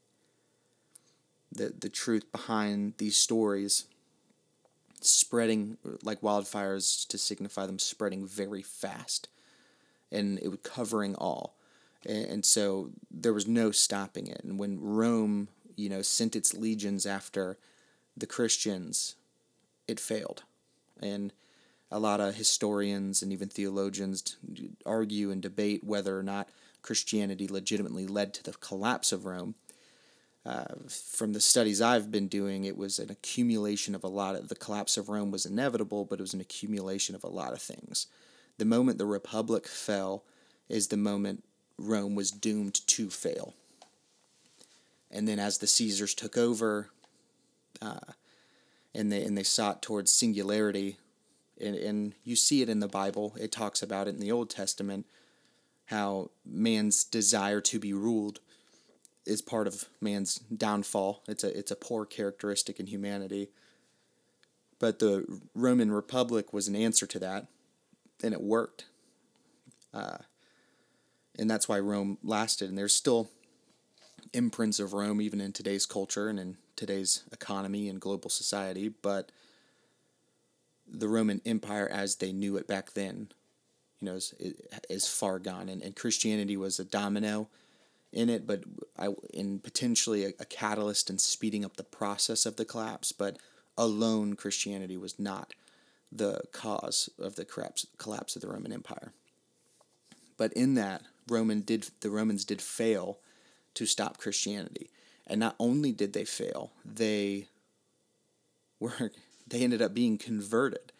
the 1.53 1.73
the 1.79 1.89
truth 1.89 2.31
behind 2.33 2.95
these 2.99 3.17
stories 3.17 3.87
spreading 5.01 5.77
like 6.03 6.21
wildfires 6.21 7.07
to 7.09 7.19
signify 7.19 7.67
them 7.67 7.79
spreading 7.79 8.27
very 8.27 8.63
fast 8.63 9.29
and 10.11 10.39
it 10.41 10.49
was 10.49 10.61
covering 10.63 11.15
all 11.17 11.57
and, 12.07 12.45
so 12.45 12.91
there 13.11 13.33
was 13.33 13.47
no 13.47 13.71
stopping 13.71 14.27
it. 14.27 14.43
And 14.43 14.59
when 14.59 14.81
rome 14.81 15.49
you 15.77 15.89
know 15.89 16.03
sent 16.03 16.37
its 16.37 16.55
legions 16.55 17.07
after 17.07 17.59
the 18.17 18.27
christians 18.27 19.17
it 19.89 19.99
failed. 19.99 20.45
And 21.01 21.33
a 21.91 21.99
lot 21.99 22.21
of 22.21 22.37
historians 22.37 23.23
and 23.23 23.33
even 23.33 23.49
theologians 23.49 24.37
argue 24.87 25.31
and 25.31 25.43
debate 25.43 25.85
whether 25.85 26.19
or 26.19 26.23
not 26.23 26.49
christianity 26.83 27.49
legitimately 27.49 28.07
led 28.07 28.35
to 28.35 28.43
the 28.43 28.53
collapse 28.53 29.13
of 29.13 29.25
rome. 29.25 29.55
Uh, 30.45 30.65
from 30.89 31.33
the 31.35 31.41
studies 31.41 31.81
I've 31.81 32.11
been 32.11 32.27
doing, 32.27 32.65
it 32.65 32.77
was 32.77 32.99
an 32.99 33.11
accumulation 33.11 33.95
of 33.95 34.03
a 34.03 34.09
lot 34.09 34.35
of 34.35 34.49
the 34.49 34.57
collapse 34.57 34.97
of 34.97 35.09
Rome 35.09 35.31
was 35.31 35.47
inevitable, 35.47 36.05
but 36.05 36.19
it 36.19 36.23
was 36.23 36.35
an 36.35 36.41
accumulation 36.41 37.15
of 37.15 37.23
a 37.23 37.29
lot 37.29 37.53
of 37.53 37.63
things. 37.63 38.09
The 38.59 38.65
moment 38.65 38.99
the 38.99 39.07
Republic 39.07 39.69
fell 39.69 40.25
is 40.69 40.89
the 40.89 40.97
moment 40.97 41.45
Rome 41.79 42.15
was 42.15 42.31
doomed 42.31 42.87
to 42.89 43.11
fail. 43.11 43.55
And 45.11 45.29
then 45.29 45.39
as 45.39 45.59
the 45.59 45.67
Caesars 45.67 46.15
took 46.15 46.39
over, 46.39 46.89
uh, 47.81 48.13
and 48.95 49.11
they 49.11 49.25
and 49.25 49.37
they 49.37 49.43
sought 49.43 49.83
towards 49.83 50.13
singularity, 50.13 50.99
and, 51.61 51.77
and 51.77 52.15
you 52.25 52.37
see 52.37 52.63
it 52.63 52.69
in 52.69 52.81
the 52.81 52.89
Bible. 52.89 53.35
It 53.39 53.53
talks 53.53 53.83
about 53.83 54.09
it 54.09 54.15
in 54.15 54.21
the 54.21 54.33
Old 54.33 54.51
Testament, 54.51 55.07
how 55.87 56.31
man's 56.45 57.05
desire 57.05 57.61
to 57.61 57.79
be 57.79 57.93
ruled 57.93 58.41
is 59.25 59.43
part 59.43 59.67
of 59.67 59.85
man's 60.01 60.37
downfall. 60.39 61.23
It's 61.29 61.45
a 61.45 61.57
it's 61.57 61.71
a 61.71 61.77
poor 61.77 62.05
characteristic 62.05 62.81
in 62.81 62.87
humanity. 62.87 63.51
But 64.79 64.99
the 64.99 65.41
Roman 65.55 65.93
Republic 65.93 66.53
was 66.53 66.67
an 66.67 66.75
answer 66.75 67.07
to 67.07 67.19
that, 67.21 67.47
and 68.23 68.35
it 68.35 68.43
worked. 68.43 68.87
Uh, 69.95 70.19
and 71.39 71.51
that's 71.51 71.69
why 71.69 71.79
Rome 71.79 72.19
lasted. 72.23 72.69
And 72.69 72.79
there's 72.79 72.95
still 72.95 73.31
imprints 74.33 74.79
of 74.79 74.93
Rome 74.93 75.21
even 75.21 75.41
in 75.41 75.53
today's 75.53 75.87
culture 75.87 76.29
and 76.29 76.39
in 76.39 76.57
today's 76.77 77.23
economy 77.33 77.89
and 77.89 78.01
global 78.01 78.31
society. 78.31 78.89
But 78.89 79.33
the 80.87 81.09
Roman 81.09 81.41
Empire, 81.45 81.89
as 81.91 82.17
they 82.17 82.33
knew 82.33 82.57
it 82.57 82.67
back 82.67 82.93
then, 82.93 83.29
you 84.01 84.07
know, 84.07 84.15
is, 84.15 84.35
is 84.91 85.09
far 85.09 85.39
gone. 85.39 85.69
And, 85.69 85.83
and 85.83 85.97
Christianity 85.97 86.57
was 86.57 86.79
a 86.79 86.85
domino 86.85 87.49
in 88.13 88.29
it, 88.29 88.47
but 88.47 88.65
I, 88.99 89.09
in 89.33 89.59
potentially 89.59 90.25
a, 90.25 90.29
a 90.39 90.45
catalyst 90.45 91.09
in 91.09 91.19
speeding 91.19 91.65
up 91.65 91.77
the 91.77 91.85
process 91.85 92.45
of 92.45 92.57
the 92.57 92.65
collapse. 92.65 93.13
But 93.13 93.39
alone, 93.79 94.35
Christianity 94.35 94.97
was 94.97 95.19
not 95.19 95.55
the 96.11 96.43
cause 96.53 97.09
of 97.19 97.37
the 97.37 97.45
collapse, 97.47 97.87
collapse 97.97 98.37
of 98.37 98.43
the 98.43 98.49
Roman 98.49 98.73
Empire. 98.73 99.13
But 100.37 100.53
in 100.53 100.75
that, 100.75 101.03
Roman 101.29 101.61
did 101.61 101.91
the 102.01 102.11
Romans 102.11 102.45
did 102.45 102.61
fail 102.61 103.19
to 103.75 103.87
stop 103.87 104.19
Christianity, 104.19 104.91
and 105.27 105.41
not 105.41 105.57
only 105.59 105.93
did 105.93 106.13
they 106.13 106.25
fail, 106.25 106.73
they 106.85 107.49
were 108.81 109.13
they 109.47 109.63
ended 109.63 109.83
up 109.83 109.95
being 109.95 110.19
converted. 110.19 110.93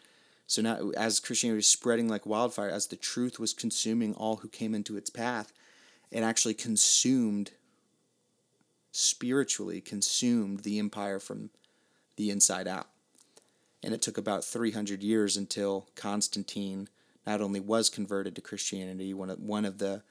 So 0.45 0.61
now, 0.61 0.91
as 0.91 1.19
Christianity 1.19 1.57
was 1.57 1.67
spreading 1.67 2.07
like 2.07 2.25
wildfire, 2.25 2.69
as 2.69 2.87
the 2.87 2.95
truth 2.95 3.39
was 3.39 3.53
consuming 3.53 4.13
all 4.13 4.37
who 4.37 4.49
came 4.49 4.75
into 4.75 4.97
its 4.97 5.09
path, 5.09 5.51
it 6.11 6.21
actually 6.21 6.53
consumed 6.53 7.51
spiritually 8.93 9.81
consumed 9.81 10.59
the 10.59 10.79
empire 10.79 11.19
from 11.19 11.49
the 12.15 12.29
inside 12.29 12.67
out. 12.67 12.87
And 13.81 13.93
it 13.93 14.01
took 14.01 14.17
about 14.17 14.45
300 14.45 15.03
years 15.03 15.35
until 15.35 15.89
Constantine 15.95 16.87
not 17.25 17.41
only 17.41 17.59
was 17.59 17.89
converted 17.89 18.35
to 18.35 18.41
Christianity, 18.41 19.13
one 19.13 19.29
of, 19.29 19.39
one 19.39 19.65
of 19.65 19.79
the 19.79 20.03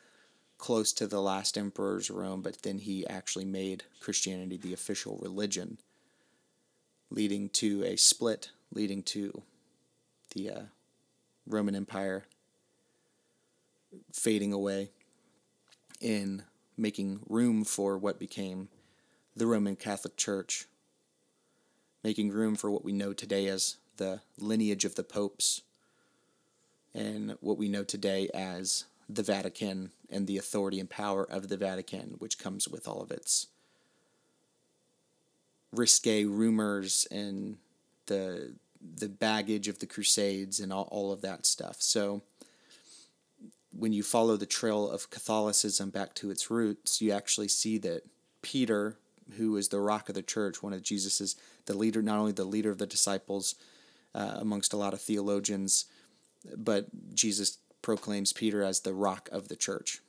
close 0.63 0.93
to 0.93 1.09
the 1.09 1.21
last 1.21 1.59
emperors 1.59 2.09
Rome, 2.09 2.41
but 2.41 2.63
then 2.63 2.79
he 2.79 3.05
actually 3.09 3.45
made 3.45 3.83
Christianity 3.99 4.57
the 4.57 4.73
official 4.73 5.19
religion, 5.21 5.79
leading 7.11 7.49
to 7.49 7.83
a 7.83 7.97
split, 7.97 8.51
leading 8.73 9.03
to 9.03 9.43
the 10.37 10.51
uh, 10.51 10.63
Roman 11.49 11.75
Empire 11.75 12.27
fading 14.15 14.53
away 14.53 14.91
in 16.01 16.45
making 16.77 17.19
room 17.29 17.65
for 17.65 17.99
what 17.99 18.21
became 18.21 18.69
the 19.35 19.49
Roman 19.49 19.75
Catholic 19.75 20.17
Church, 20.17 20.69
making 22.05 22.31
room 22.31 22.55
for 22.55 22.71
what 22.71 22.85
we 22.85 22.93
know 22.93 23.13
today 23.13 23.49
as 23.49 23.79
the 23.97 24.21
lineage 24.39 24.85
of 24.85 24.95
the 24.95 25.03
popes 25.03 25.63
and 26.95 27.37
what 27.41 27.59
we 27.59 27.69
know 27.69 27.83
today 27.83 28.29
as 28.33 28.85
the 29.15 29.23
Vatican 29.23 29.91
and 30.11 30.27
the 30.27 30.39
authority 30.39 30.81
and 30.81 30.89
power 30.89 31.25
of 31.25 31.49
the 31.49 31.57
Vatican, 31.57 32.17
which 32.19 32.39
comes 32.39 32.69
with 32.69 32.87
all 32.87 33.01
of 33.01 33.11
its 33.11 33.49
risque 35.73 36.25
rumors 36.25 37.07
and 37.11 37.57
the 38.07 38.55
the 38.99 39.09
baggage 39.09 39.69
of 39.69 39.79
the 39.79 39.87
Crusades 39.87 40.59
and 40.59 40.73
all, 40.73 40.89
all 40.91 41.13
of 41.13 41.23
that 41.23 41.47
stuff. 41.47 41.77
So 41.79 42.23
when 43.73 43.93
you 43.93 44.03
follow 44.03 44.37
the 44.37 44.45
trail 44.45 44.91
of 44.91 45.09
Catholicism 45.09 45.91
back 45.91 46.15
to 46.15 46.31
its 46.31 46.51
roots, 46.51 47.01
you 47.01 47.13
actually 47.13 47.49
see 47.49 47.79
that 47.79 48.03
Peter, 48.43 48.97
who 49.37 49.57
is 49.57 49.69
the 49.69 49.81
rock 49.81 50.09
of 50.09 50.15
the 50.15 50.23
church, 50.23 50.63
one 50.63 50.73
of 50.73 50.83
Jesus's 50.83 51.37
the 51.67 51.77
leader, 51.77 52.03
not 52.03 52.19
only 52.19 52.33
the 52.33 52.45
leader 52.45 52.71
of 52.71 52.79
the 52.79 52.87
disciples, 52.87 53.55
uh, 54.15 54.35
amongst 54.39 54.73
a 54.73 54.77
lot 54.77 54.93
of 54.93 55.01
theologians, 55.01 55.87
but 56.57 56.87
Jesus 57.15 57.59
proclaims 57.83 58.33
Peter 58.33 58.63
as 58.63 58.81
the 58.81 58.95
rock 58.95 59.29
of 59.33 59.49
the 59.49 59.57
church. 59.57 60.01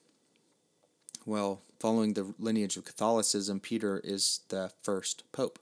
Well, 1.25 1.61
following 1.79 2.13
the 2.13 2.33
lineage 2.39 2.77
of 2.77 2.85
Catholicism, 2.85 3.59
Peter 3.59 3.99
is 4.03 4.41
the 4.49 4.71
first 4.81 5.23
pope, 5.31 5.59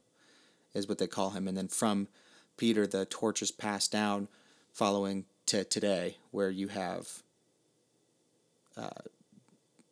is 0.74 0.88
what 0.88 0.98
they 0.98 1.08
call 1.08 1.32
him, 1.32 1.48
and 1.48 1.58
then 1.58 1.68
from 1.68 2.08
Peter, 2.58 2.86
the 2.86 3.06
torch 3.06 3.41
is 3.41 3.51
passed 3.51 3.91
down, 3.91 4.27
following 4.72 5.25
to 5.48 5.63
today, 5.63 6.18
where 6.32 6.50
you 6.50 6.68
have 6.68 7.24
uh, 8.77 8.89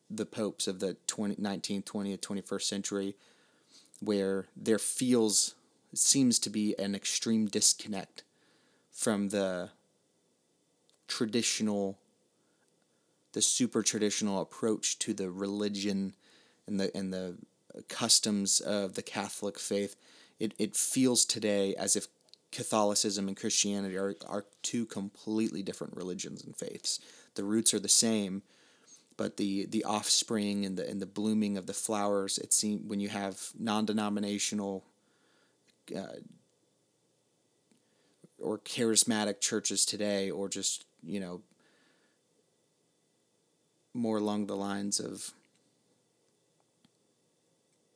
the 0.10 0.26
popes 0.26 0.68
of 0.68 0.80
the 0.80 0.96
20, 1.08 1.36
19th, 1.36 1.84
20th, 1.84 2.20
21st 2.20 2.62
century, 2.62 3.16
where 4.00 4.48
there 4.56 4.80
feels, 4.80 5.56
seems 5.94 6.40
to 6.40 6.50
be 6.50 6.78
an 6.80 6.96
extreme 6.96 7.48
disconnect 7.48 8.24
from 8.92 9.30
the 9.30 9.70
traditional, 11.08 11.98
the 13.34 13.42
super 13.42 13.84
traditional 13.84 14.42
approach 14.42 15.00
to 15.00 15.14
the 15.14 15.30
religion 15.30 16.14
and 16.68 16.80
the, 16.80 16.96
and 16.96 17.14
the 17.14 17.38
customs 17.88 18.60
of 18.60 18.96
the 18.96 19.02
Catholic 19.02 19.60
faith. 19.60 19.96
It, 20.40 20.54
it 20.58 20.76
feels 20.76 21.26
today 21.26 21.76
as 21.76 21.96
if 21.96 22.08
Catholicism 22.52 23.28
and 23.28 23.38
Christianity 23.38 23.98
are, 23.98 24.16
are 24.28 24.46
two 24.64 24.86
completely 24.86 25.62
different 25.62 25.96
religions 25.96 26.44
and 26.44 26.56
faiths. 26.56 27.00
The 27.36 27.44
roots 27.44 27.74
are 27.74 27.80
the 27.80 27.88
same, 27.88 28.42
but 29.18 29.38
the 29.38 29.66
the 29.66 29.84
offspring 29.84 30.66
and 30.66 30.78
the 30.78 30.90
and 30.90 31.02
the 31.02 31.06
blooming 31.06 31.58
of 31.58 31.68
the 31.68 31.74
flowers 31.74 32.38
it 32.38 32.54
seems 32.54 32.90
when 32.90 33.00
you 33.00 33.10
have 33.10 33.50
non-denominational 33.60 34.86
uh, 35.96 36.20
or 38.40 38.58
charismatic 38.60 39.42
churches 39.42 39.86
today 39.86 40.32
or 40.32 40.48
just 40.48 40.86
you 41.04 41.20
know 41.20 41.42
more 43.94 44.18
along 44.18 44.48
the 44.48 44.56
lines 44.56 45.00
of 45.00 45.32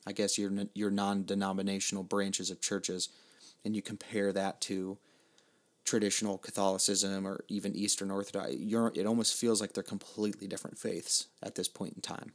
I 0.06 0.12
guess 0.12 0.38
your 0.38 0.52
your 0.74 0.92
non-denominational 0.92 2.04
branches 2.04 2.50
of 2.52 2.60
churches 2.60 3.10
and 3.64 3.76
you 3.76 3.82
compare 3.82 4.34
that 4.34 4.60
to 4.62 4.98
traditional 5.86 6.38
Catholicism 6.38 7.28
or 7.28 7.44
even 7.48 7.76
Eastern 7.76 8.12
Orthodox, 8.12 8.54
you're, 8.56 8.92
it 8.96 9.06
almost 9.06 9.36
feels 9.36 9.60
like 9.60 9.74
they're 9.74 9.84
completely 9.84 10.48
different 10.48 10.78
faiths 10.78 11.28
at 11.42 11.56
this 11.56 11.68
point 11.68 11.94
in 11.96 12.02
time, 12.02 12.32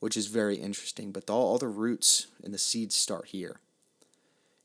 which 0.00 0.16
is 0.16 0.26
very 0.26 0.56
interesting. 0.56 1.12
But 1.12 1.28
all, 1.28 1.42
all 1.42 1.58
the 1.58 1.68
roots 1.68 2.26
and 2.42 2.54
the 2.54 2.58
seeds 2.58 2.94
start 2.94 3.26
here. 3.26 3.56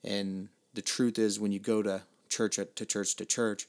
And 0.04 0.50
the 0.74 0.82
truth 0.82 1.20
is, 1.20 1.40
when 1.40 1.52
you 1.52 1.60
go 1.60 1.82
to 1.82 2.04
church 2.30 2.60
to 2.76 2.86
church 2.86 3.16
to 3.16 3.26
church, 3.26 3.68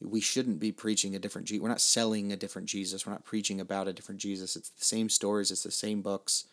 we 0.00 0.20
shouldn't 0.20 0.60
be 0.60 0.72
preaching 0.72 1.14
a 1.14 1.18
different 1.18 1.48
Jesus. 1.48 1.62
We're 1.62 1.68
not 1.68 1.80
selling 1.80 2.32
a 2.32 2.36
different 2.36 2.68
Jesus. 2.68 3.06
We're 3.06 3.12
not 3.12 3.24
preaching 3.24 3.60
about 3.60 3.88
a 3.88 3.92
different 3.92 4.20
Jesus. 4.20 4.56
It's 4.56 4.68
the 4.68 4.84
same 4.84 5.08
stories. 5.08 5.50
It's 5.50 5.62
the 5.62 5.70
same 5.70 6.02
books. 6.02 6.44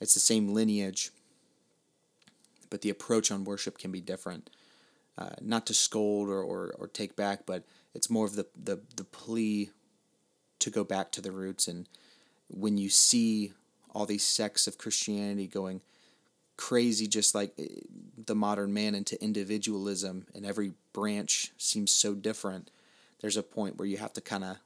It's 0.00 0.14
the 0.14 0.20
same 0.20 0.54
lineage. 0.54 1.10
But 2.70 2.82
the 2.82 2.90
approach 2.90 3.30
on 3.30 3.44
worship 3.44 3.78
can 3.78 3.90
be 3.90 4.00
different 4.00 4.50
uh, 5.18 5.30
not 5.40 5.66
to 5.66 5.74
scold 5.74 6.28
or, 6.28 6.40
or, 6.40 6.74
or 6.78 6.86
take 6.86 7.16
back, 7.16 7.44
but 7.44 7.64
it's 7.92 8.08
more 8.08 8.24
of 8.24 8.36
the, 8.36 8.46
the, 8.56 8.78
the 8.96 9.04
plea 9.04 9.70
to 10.60 10.70
go 10.70 10.84
back 10.84 11.10
to 11.12 11.20
the 11.20 11.32
roots. 11.32 11.66
And 11.66 11.88
when 12.48 12.78
you 12.78 12.88
see 12.88 13.52
all 13.92 14.06
these 14.06 14.24
sects 14.24 14.68
of 14.68 14.78
Christianity 14.78 15.48
going 15.48 15.80
crazy, 16.56 17.08
just 17.08 17.34
like 17.34 17.52
eh, 17.58 17.66
the 18.26 18.36
modern 18.36 18.72
man, 18.72 18.94
into 18.94 19.20
individualism, 19.22 20.26
and 20.34 20.46
every 20.46 20.72
branch 20.98 21.52
seems 21.56 21.92
so 21.92 22.12
different. 22.12 22.72
There's 23.20 23.36
a 23.36 23.42
point 23.44 23.78
where 23.78 23.86
you 23.86 23.98
have 23.98 24.12
to 24.14 24.20
kind 24.20 24.42
of 24.42 24.56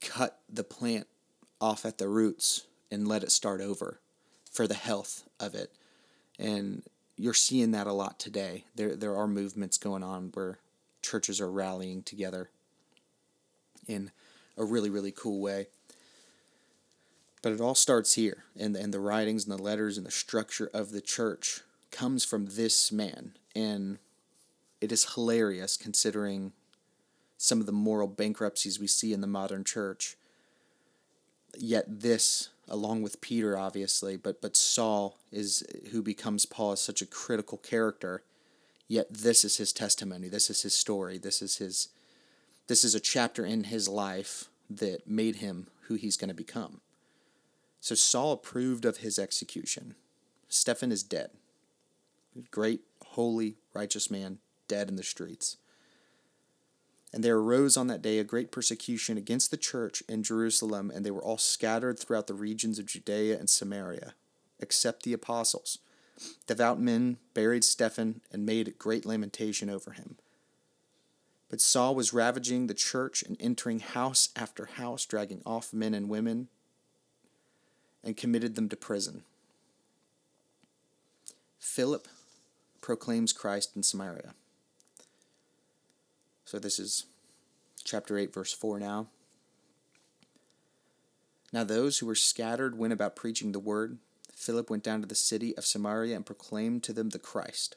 cut 0.00 0.38
the 0.48 0.62
plant 0.62 1.08
off 1.60 1.84
at 1.84 1.98
the 1.98 2.08
roots 2.08 2.64
and 2.88 3.08
let 3.08 3.24
it 3.24 3.32
start 3.32 3.60
over 3.60 3.98
for 4.52 4.68
the 4.68 4.74
health 4.74 5.24
of 5.40 5.56
it. 5.56 5.72
And 6.38 6.84
you're 7.16 7.34
seeing 7.34 7.72
that 7.72 7.88
a 7.88 7.92
lot 7.92 8.20
today. 8.20 8.62
There 8.76 8.94
there 8.94 9.16
are 9.16 9.26
movements 9.26 9.76
going 9.76 10.04
on 10.04 10.30
where 10.34 10.58
churches 11.02 11.40
are 11.40 11.50
rallying 11.50 12.04
together 12.04 12.48
in 13.88 14.12
a 14.56 14.64
really 14.64 14.90
really 14.90 15.12
cool 15.12 15.40
way. 15.40 15.66
But 17.42 17.52
it 17.52 17.60
all 17.60 17.74
starts 17.74 18.14
here, 18.14 18.44
and 18.56 18.76
and 18.76 18.94
the 18.94 19.00
writings 19.00 19.44
and 19.44 19.58
the 19.58 19.62
letters 19.62 19.98
and 19.98 20.06
the 20.06 20.12
structure 20.12 20.70
of 20.72 20.92
the 20.92 21.00
church 21.00 21.62
comes 21.90 22.24
from 22.24 22.46
this 22.52 22.92
man, 22.92 23.32
and 23.56 23.98
it 24.84 24.92
is 24.92 25.14
hilarious 25.14 25.78
considering 25.78 26.52
some 27.38 27.58
of 27.58 27.64
the 27.64 27.72
moral 27.72 28.06
bankruptcies 28.06 28.78
we 28.78 28.86
see 28.86 29.14
in 29.14 29.22
the 29.22 29.26
modern 29.26 29.64
church. 29.64 30.16
Yet 31.56 32.00
this 32.02 32.50
along 32.68 33.02
with 33.02 33.22
Peter, 33.22 33.56
obviously, 33.56 34.18
but 34.18 34.42
but 34.42 34.56
Saul 34.56 35.18
is 35.32 35.64
who 35.90 36.02
becomes 36.02 36.44
Paul 36.44 36.72
is 36.72 36.80
such 36.80 37.00
a 37.00 37.06
critical 37.06 37.56
character. 37.56 38.22
Yet 38.86 39.06
this 39.10 39.42
is 39.42 39.56
his 39.56 39.72
testimony. 39.72 40.28
This 40.28 40.50
is 40.50 40.60
his 40.60 40.74
story. 40.74 41.16
This 41.16 41.40
is 41.40 41.56
his. 41.56 41.88
This 42.66 42.84
is 42.84 42.94
a 42.94 43.00
chapter 43.00 43.44
in 43.44 43.64
his 43.64 43.88
life 43.88 44.50
that 44.68 45.08
made 45.08 45.36
him 45.36 45.68
who 45.82 45.94
he's 45.94 46.18
going 46.18 46.28
to 46.28 46.34
become. 46.34 46.82
So 47.80 47.94
Saul 47.94 48.32
approved 48.32 48.84
of 48.84 48.98
his 48.98 49.18
execution. 49.18 49.94
Stephen 50.48 50.92
is 50.92 51.02
dead. 51.02 51.30
Great, 52.50 52.80
holy, 53.04 53.56
righteous 53.74 54.10
man, 54.10 54.38
dead 54.68 54.88
in 54.88 54.96
the 54.96 55.02
streets. 55.02 55.56
And 57.12 57.22
there 57.22 57.36
arose 57.36 57.76
on 57.76 57.86
that 57.86 58.02
day 58.02 58.18
a 58.18 58.24
great 58.24 58.50
persecution 58.50 59.16
against 59.16 59.50
the 59.50 59.56
church 59.56 60.02
in 60.08 60.24
Jerusalem, 60.24 60.90
and 60.92 61.06
they 61.06 61.12
were 61.12 61.22
all 61.22 61.38
scattered 61.38 61.98
throughout 61.98 62.26
the 62.26 62.34
regions 62.34 62.78
of 62.78 62.86
Judea 62.86 63.38
and 63.38 63.48
Samaria, 63.48 64.14
except 64.58 65.04
the 65.04 65.12
apostles. 65.12 65.78
Devout 66.46 66.80
men 66.80 67.18
buried 67.32 67.62
Stephen 67.62 68.20
and 68.32 68.44
made 68.44 68.78
great 68.78 69.06
lamentation 69.06 69.70
over 69.70 69.92
him. 69.92 70.16
But 71.48 71.60
Saul 71.60 71.94
was 71.94 72.12
ravaging 72.12 72.66
the 72.66 72.74
church 72.74 73.22
and 73.22 73.36
entering 73.38 73.78
house 73.78 74.30
after 74.34 74.66
house, 74.66 75.06
dragging 75.06 75.42
off 75.46 75.72
men 75.72 75.94
and 75.94 76.08
women, 76.08 76.48
and 78.02 78.16
committed 78.16 78.56
them 78.56 78.68
to 78.68 78.76
prison. 78.76 79.22
Philip 81.60 82.08
proclaims 82.80 83.32
Christ 83.32 83.76
in 83.76 83.82
Samaria. 83.82 84.34
So 86.54 86.60
this 86.60 86.78
is 86.78 87.06
chapter 87.82 88.16
8, 88.16 88.32
verse 88.32 88.52
4 88.52 88.78
now. 88.78 89.08
Now 91.52 91.64
those 91.64 91.98
who 91.98 92.06
were 92.06 92.14
scattered 92.14 92.78
went 92.78 92.92
about 92.92 93.16
preaching 93.16 93.50
the 93.50 93.58
word. 93.58 93.98
Philip 94.32 94.70
went 94.70 94.84
down 94.84 95.00
to 95.00 95.08
the 95.08 95.16
city 95.16 95.56
of 95.56 95.66
Samaria 95.66 96.14
and 96.14 96.24
proclaimed 96.24 96.84
to 96.84 96.92
them 96.92 97.08
the 97.08 97.18
Christ. 97.18 97.74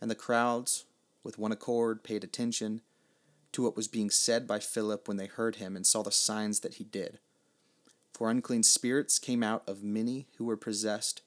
And 0.00 0.10
the 0.10 0.16
crowds, 0.16 0.84
with 1.22 1.38
one 1.38 1.52
accord, 1.52 2.02
paid 2.02 2.24
attention 2.24 2.80
to 3.52 3.62
what 3.62 3.76
was 3.76 3.86
being 3.86 4.10
said 4.10 4.48
by 4.48 4.58
Philip 4.58 5.06
when 5.06 5.16
they 5.16 5.26
heard 5.26 5.54
him 5.54 5.76
and 5.76 5.86
saw 5.86 6.02
the 6.02 6.10
signs 6.10 6.58
that 6.60 6.74
he 6.74 6.84
did. 6.84 7.20
For 8.12 8.28
unclean 8.28 8.64
spirits 8.64 9.20
came 9.20 9.44
out 9.44 9.62
of 9.68 9.84
many 9.84 10.26
who 10.38 10.44
were 10.44 10.56
possessed, 10.56 11.22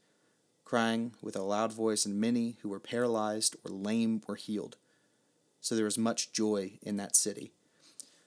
crying 0.66 1.14
with 1.22 1.38
a 1.38 1.42
loud 1.42 1.72
voice, 1.72 2.06
and 2.06 2.20
many 2.20 2.58
who 2.64 2.68
were 2.68 2.82
paralyzed 2.82 3.56
or 3.64 3.72
lame 3.72 4.22
were 4.28 4.36
healed. 4.36 4.76
So 5.62 5.76
there 5.76 5.86
was 5.86 5.98
much 5.98 6.32
joy 6.32 6.74
in 6.82 6.98
that 6.98 7.16
city. 7.16 7.52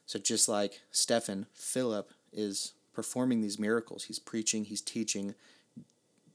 So 0.06 0.18
just 0.18 0.48
like 0.48 0.80
Stephen, 0.90 1.46
Philip 1.54 2.10
is 2.32 2.72
performing 2.92 3.40
these 3.40 3.58
miracles. 3.58 4.04
He's 4.04 4.18
preaching, 4.18 4.64
he's 4.64 4.82
teaching 4.82 5.34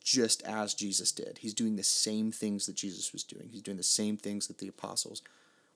just 0.04 0.42
as 0.44 0.74
Jesus 0.74 1.12
did. 1.12 1.40
He's 1.40 1.54
doing 1.54 1.76
the 1.76 1.84
same 1.84 2.32
things 2.32 2.66
that 2.66 2.76
Jesus 2.76 3.12
was 3.12 3.24
doing. 3.24 3.50
He's 3.52 3.62
doing 3.62 3.78
the 3.78 3.84
same 3.84 4.18
things 4.18 4.48
that 4.48 4.58
the 4.58 4.68
apostles 4.68 5.22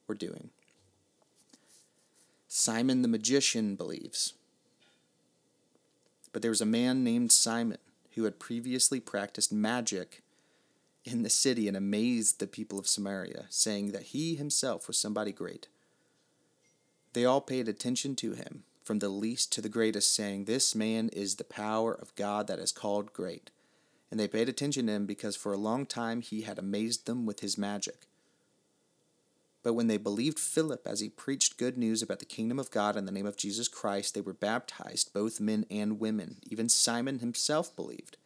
were 0.06 0.14
doing. 0.14 0.50
Simon 2.48 3.02
the 3.02 3.08
magician 3.08 3.76
believes. 3.76 4.34
But 6.32 6.42
there 6.42 6.50
was 6.50 6.60
a 6.60 6.66
man 6.66 7.04
named 7.04 7.30
Simon 7.30 7.78
who 8.14 8.24
had 8.24 8.38
previously 8.38 9.00
practiced 9.00 9.52
magic 9.52 10.21
in 11.04 11.22
the 11.22 11.30
city 11.30 11.68
and 11.68 11.76
amazed 11.76 12.38
the 12.38 12.46
people 12.46 12.78
of 12.78 12.86
Samaria, 12.86 13.46
saying 13.50 13.92
that 13.92 14.02
he 14.02 14.34
himself 14.34 14.86
was 14.86 14.96
somebody 14.96 15.32
great. 15.32 15.68
They 17.12 17.24
all 17.24 17.40
paid 17.40 17.68
attention 17.68 18.16
to 18.16 18.32
him, 18.32 18.64
from 18.84 19.00
the 19.00 19.08
least 19.08 19.52
to 19.52 19.60
the 19.60 19.68
greatest, 19.68 20.14
saying, 20.14 20.44
This 20.44 20.74
man 20.74 21.08
is 21.10 21.36
the 21.36 21.44
power 21.44 21.92
of 21.92 22.14
God 22.14 22.46
that 22.46 22.58
is 22.58 22.72
called 22.72 23.12
great. 23.12 23.50
And 24.10 24.20
they 24.20 24.28
paid 24.28 24.48
attention 24.48 24.86
to 24.86 24.92
him 24.92 25.06
because 25.06 25.36
for 25.36 25.52
a 25.52 25.58
long 25.58 25.86
time 25.86 26.20
he 26.20 26.42
had 26.42 26.58
amazed 26.58 27.06
them 27.06 27.26
with 27.26 27.40
his 27.40 27.58
magic. 27.58 28.06
But 29.62 29.74
when 29.74 29.86
they 29.86 29.96
believed 29.96 30.38
Philip 30.38 30.86
as 30.86 31.00
he 31.00 31.08
preached 31.08 31.56
good 31.56 31.78
news 31.78 32.02
about 32.02 32.18
the 32.18 32.24
kingdom 32.24 32.58
of 32.58 32.70
God 32.70 32.96
in 32.96 33.06
the 33.06 33.12
name 33.12 33.26
of 33.26 33.36
Jesus 33.36 33.68
Christ, 33.68 34.14
they 34.14 34.20
were 34.20 34.34
baptized, 34.34 35.12
both 35.12 35.40
men 35.40 35.64
and 35.70 36.00
women. 36.00 36.38
Even 36.50 36.68
Simon 36.68 37.20
himself 37.20 37.74
believed. 37.76 38.16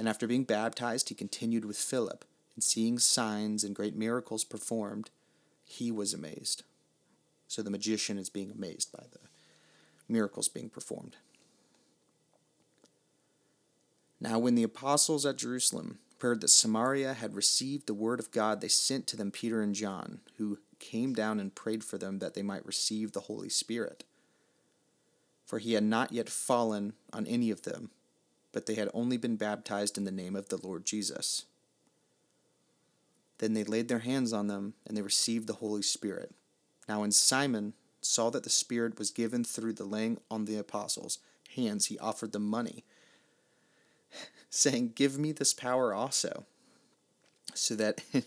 And 0.00 0.08
after 0.08 0.26
being 0.26 0.44
baptized, 0.44 1.10
he 1.10 1.14
continued 1.14 1.66
with 1.66 1.76
Philip, 1.76 2.24
and 2.54 2.64
seeing 2.64 2.98
signs 2.98 3.62
and 3.62 3.76
great 3.76 3.94
miracles 3.94 4.44
performed, 4.44 5.10
he 5.62 5.92
was 5.92 6.14
amazed. 6.14 6.62
So 7.48 7.60
the 7.60 7.70
magician 7.70 8.16
is 8.16 8.30
being 8.30 8.50
amazed 8.50 8.90
by 8.92 9.04
the 9.12 9.18
miracles 10.08 10.48
being 10.48 10.70
performed. 10.70 11.16
Now, 14.18 14.38
when 14.38 14.54
the 14.54 14.62
apostles 14.62 15.26
at 15.26 15.36
Jerusalem 15.36 15.98
heard 16.22 16.40
that 16.40 16.48
Samaria 16.48 17.12
had 17.12 17.36
received 17.36 17.86
the 17.86 17.92
word 17.92 18.20
of 18.20 18.30
God, 18.30 18.62
they 18.62 18.68
sent 18.68 19.06
to 19.08 19.18
them 19.18 19.30
Peter 19.30 19.60
and 19.60 19.74
John, 19.74 20.20
who 20.38 20.60
came 20.78 21.12
down 21.12 21.38
and 21.38 21.54
prayed 21.54 21.84
for 21.84 21.98
them 21.98 22.20
that 22.20 22.32
they 22.32 22.42
might 22.42 22.64
receive 22.64 23.12
the 23.12 23.20
Holy 23.20 23.50
Spirit. 23.50 24.04
For 25.44 25.58
he 25.58 25.74
had 25.74 25.84
not 25.84 26.10
yet 26.10 26.30
fallen 26.30 26.94
on 27.12 27.26
any 27.26 27.50
of 27.50 27.64
them 27.64 27.90
but 28.52 28.66
they 28.66 28.74
had 28.74 28.88
only 28.92 29.16
been 29.16 29.36
baptized 29.36 29.96
in 29.96 30.04
the 30.04 30.10
name 30.10 30.36
of 30.36 30.48
the 30.48 30.56
Lord 30.56 30.84
Jesus. 30.84 31.44
Then 33.38 33.54
they 33.54 33.64
laid 33.64 33.88
their 33.88 34.00
hands 34.00 34.32
on 34.32 34.48
them, 34.48 34.74
and 34.86 34.96
they 34.96 35.02
received 35.02 35.46
the 35.46 35.54
Holy 35.54 35.82
Spirit. 35.82 36.32
Now, 36.88 37.00
when 37.00 37.12
Simon 37.12 37.74
saw 38.00 38.30
that 38.30 38.42
the 38.44 38.50
Spirit 38.50 38.98
was 38.98 39.10
given 39.10 39.44
through 39.44 39.74
the 39.74 39.84
laying 39.84 40.18
on 40.30 40.44
the 40.44 40.56
apostles' 40.56 41.18
hands, 41.54 41.86
he 41.86 41.98
offered 41.98 42.32
them 42.32 42.46
money, 42.46 42.84
saying, 44.50 44.92
Give 44.94 45.18
me 45.18 45.32
this 45.32 45.54
power 45.54 45.94
also, 45.94 46.44
so 47.54 47.74
that 47.76 48.02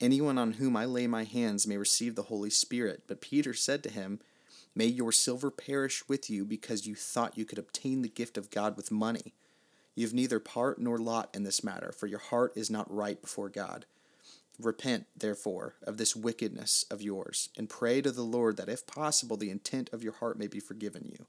anyone 0.00 0.38
on 0.38 0.54
whom 0.54 0.76
I 0.76 0.86
lay 0.86 1.06
my 1.06 1.24
hands 1.24 1.66
may 1.66 1.76
receive 1.76 2.14
the 2.14 2.24
Holy 2.24 2.50
Spirit. 2.50 3.04
But 3.06 3.20
Peter 3.20 3.54
said 3.54 3.82
to 3.84 3.90
him, 3.90 4.20
May 4.76 4.86
your 4.86 5.10
silver 5.10 5.50
perish 5.50 6.06
with 6.06 6.28
you 6.28 6.44
because 6.44 6.86
you 6.86 6.94
thought 6.94 7.38
you 7.38 7.46
could 7.46 7.58
obtain 7.58 8.02
the 8.02 8.10
gift 8.10 8.36
of 8.36 8.50
God 8.50 8.76
with 8.76 8.90
money. 8.90 9.32
You 9.94 10.04
have 10.06 10.12
neither 10.12 10.38
part 10.38 10.78
nor 10.78 10.98
lot 10.98 11.30
in 11.34 11.44
this 11.44 11.64
matter, 11.64 11.92
for 11.92 12.06
your 12.06 12.18
heart 12.18 12.52
is 12.54 12.70
not 12.70 12.92
right 12.94 13.20
before 13.20 13.48
God. 13.48 13.86
Repent, 14.60 15.06
therefore, 15.16 15.76
of 15.82 15.96
this 15.96 16.14
wickedness 16.14 16.84
of 16.90 17.00
yours, 17.00 17.48
and 17.56 17.70
pray 17.70 18.02
to 18.02 18.12
the 18.12 18.22
Lord 18.22 18.58
that, 18.58 18.68
if 18.68 18.86
possible, 18.86 19.38
the 19.38 19.50
intent 19.50 19.88
of 19.94 20.04
your 20.04 20.12
heart 20.12 20.38
may 20.38 20.46
be 20.46 20.60
forgiven 20.60 21.10
you. 21.10 21.26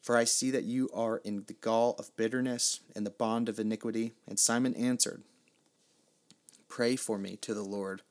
For 0.00 0.16
I 0.16 0.24
see 0.24 0.52
that 0.52 0.64
you 0.64 0.88
are 0.94 1.18
in 1.24 1.44
the 1.48 1.54
gall 1.54 1.96
of 1.98 2.16
bitterness 2.16 2.80
and 2.94 3.04
the 3.04 3.10
bond 3.10 3.48
of 3.48 3.58
iniquity. 3.58 4.12
And 4.28 4.38
Simon 4.38 4.74
answered, 4.74 5.22
Pray 6.68 6.94
for 6.94 7.18
me 7.18 7.36
to 7.38 7.52
the 7.52 7.64
Lord, 7.64 8.02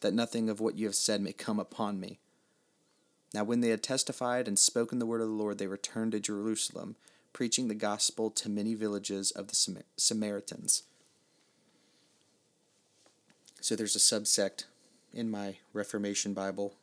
that 0.00 0.14
nothing 0.14 0.48
of 0.48 0.60
what 0.60 0.78
you 0.78 0.86
have 0.86 0.94
said 0.94 1.20
may 1.20 1.32
come 1.32 1.58
upon 1.58 1.98
me. 1.98 2.20
Now, 3.34 3.44
when 3.44 3.60
they 3.60 3.70
had 3.70 3.82
testified 3.82 4.48
and 4.48 4.58
spoken 4.58 4.98
the 4.98 5.06
word 5.06 5.20
of 5.20 5.28
the 5.28 5.34
Lord, 5.34 5.58
they 5.58 5.66
returned 5.66 6.12
to 6.12 6.20
Jerusalem, 6.20 6.96
preaching 7.32 7.68
the 7.68 7.74
gospel 7.74 8.30
to 8.30 8.48
many 8.48 8.74
villages 8.74 9.30
of 9.30 9.48
the 9.48 9.82
Samaritans. 9.96 10.84
So 13.60 13.74
there's 13.74 13.96
a 13.96 13.98
subsect 13.98 14.64
in 15.12 15.30
my 15.30 15.56
Reformation 15.72 16.34
Bible. 16.34 16.74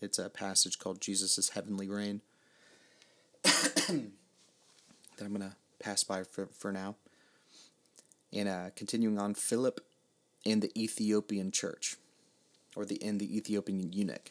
It's 0.00 0.18
a 0.18 0.28
passage 0.28 0.78
called 0.78 1.00
Jesus' 1.00 1.50
Heavenly 1.50 1.88
Reign 1.88 2.20
that 3.42 3.88
I'm 3.88 4.08
going 5.34 5.40
to 5.40 5.56
pass 5.80 6.04
by 6.04 6.22
for, 6.22 6.46
for 6.46 6.70
now. 6.70 6.94
And 8.32 8.48
uh, 8.48 8.70
continuing 8.76 9.18
on, 9.18 9.34
Philip 9.34 9.80
and 10.46 10.62
the 10.62 10.70
Ethiopian 10.80 11.50
church, 11.50 11.96
or 12.76 12.84
the 12.84 12.96
in 12.96 13.18
the 13.18 13.36
Ethiopian 13.36 13.92
eunuch. 13.92 14.30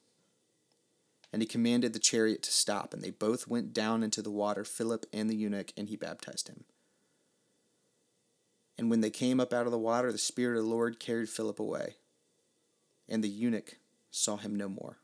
And 1.33 1.41
he 1.41 1.47
commanded 1.47 1.93
the 1.93 1.99
chariot 1.99 2.43
to 2.43 2.51
stop, 2.51 2.93
and 2.93 3.01
they 3.01 3.11
both 3.11 3.47
went 3.47 3.73
down 3.73 4.03
into 4.03 4.21
the 4.21 4.31
water, 4.31 4.65
Philip 4.65 5.05
and 5.13 5.29
the 5.29 5.35
eunuch, 5.35 5.71
and 5.77 5.87
he 5.87 5.95
baptized 5.95 6.49
him. 6.49 6.65
And 8.77 8.89
when 8.89 9.01
they 9.01 9.09
came 9.09 9.39
up 9.39 9.53
out 9.53 9.65
of 9.65 9.71
the 9.71 9.77
water, 9.77 10.11
the 10.11 10.17
Spirit 10.17 10.57
of 10.57 10.63
the 10.63 10.69
Lord 10.69 10.99
carried 10.99 11.29
Philip 11.29 11.59
away, 11.59 11.95
and 13.07 13.23
the 13.23 13.29
eunuch 13.29 13.77
saw 14.09 14.37
him 14.37 14.55
no 14.55 14.67
more. 14.67 14.97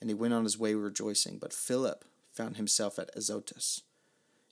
And 0.00 0.10
he 0.10 0.14
went 0.14 0.34
on 0.34 0.44
his 0.44 0.58
way 0.58 0.74
rejoicing. 0.74 1.38
But 1.38 1.52
Philip 1.52 2.04
found 2.32 2.56
himself 2.56 2.98
at 2.98 3.14
Azotus. 3.14 3.82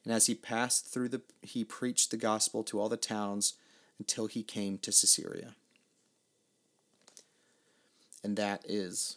And 0.04 0.14
as 0.14 0.26
he 0.26 0.34
passed 0.34 0.86
through 0.86 1.08
the, 1.08 1.22
he 1.42 1.64
preached 1.64 2.10
the 2.10 2.16
gospel 2.16 2.62
to 2.64 2.80
all 2.80 2.88
the 2.88 2.96
towns 2.96 3.54
until 3.98 4.26
he 4.26 4.42
came 4.42 4.78
to 4.78 4.92
Caesarea. 4.92 5.56
And 8.22 8.36
that 8.36 8.64
is 8.64 9.16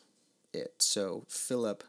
it. 0.54 0.76
So 0.80 1.26
Philip, 1.28 1.84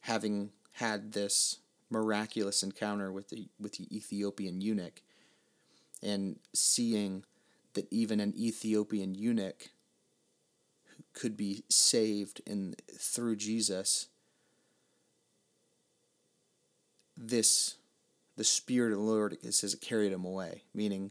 having 0.00 0.50
had 0.72 1.12
this 1.12 1.58
miraculous 1.90 2.62
encounter 2.62 3.12
with 3.12 3.30
the 3.30 3.48
with 3.58 3.76
the 3.78 3.96
Ethiopian 3.96 4.60
eunuch, 4.60 5.02
and 6.02 6.38
seeing 6.54 7.24
that 7.74 7.86
even 7.90 8.20
an 8.20 8.34
Ethiopian 8.36 9.14
eunuch 9.14 9.70
could 11.12 11.36
be 11.36 11.64
saved 11.68 12.40
in 12.46 12.74
through 12.98 13.36
Jesus, 13.36 14.08
this 17.16 17.76
the 18.36 18.44
Spirit 18.44 18.92
of 18.92 18.98
the 18.98 19.04
Lord 19.04 19.38
it 19.42 19.54
says 19.54 19.74
it 19.74 19.80
carried 19.80 20.12
him 20.12 20.24
away, 20.24 20.62
meaning 20.74 21.10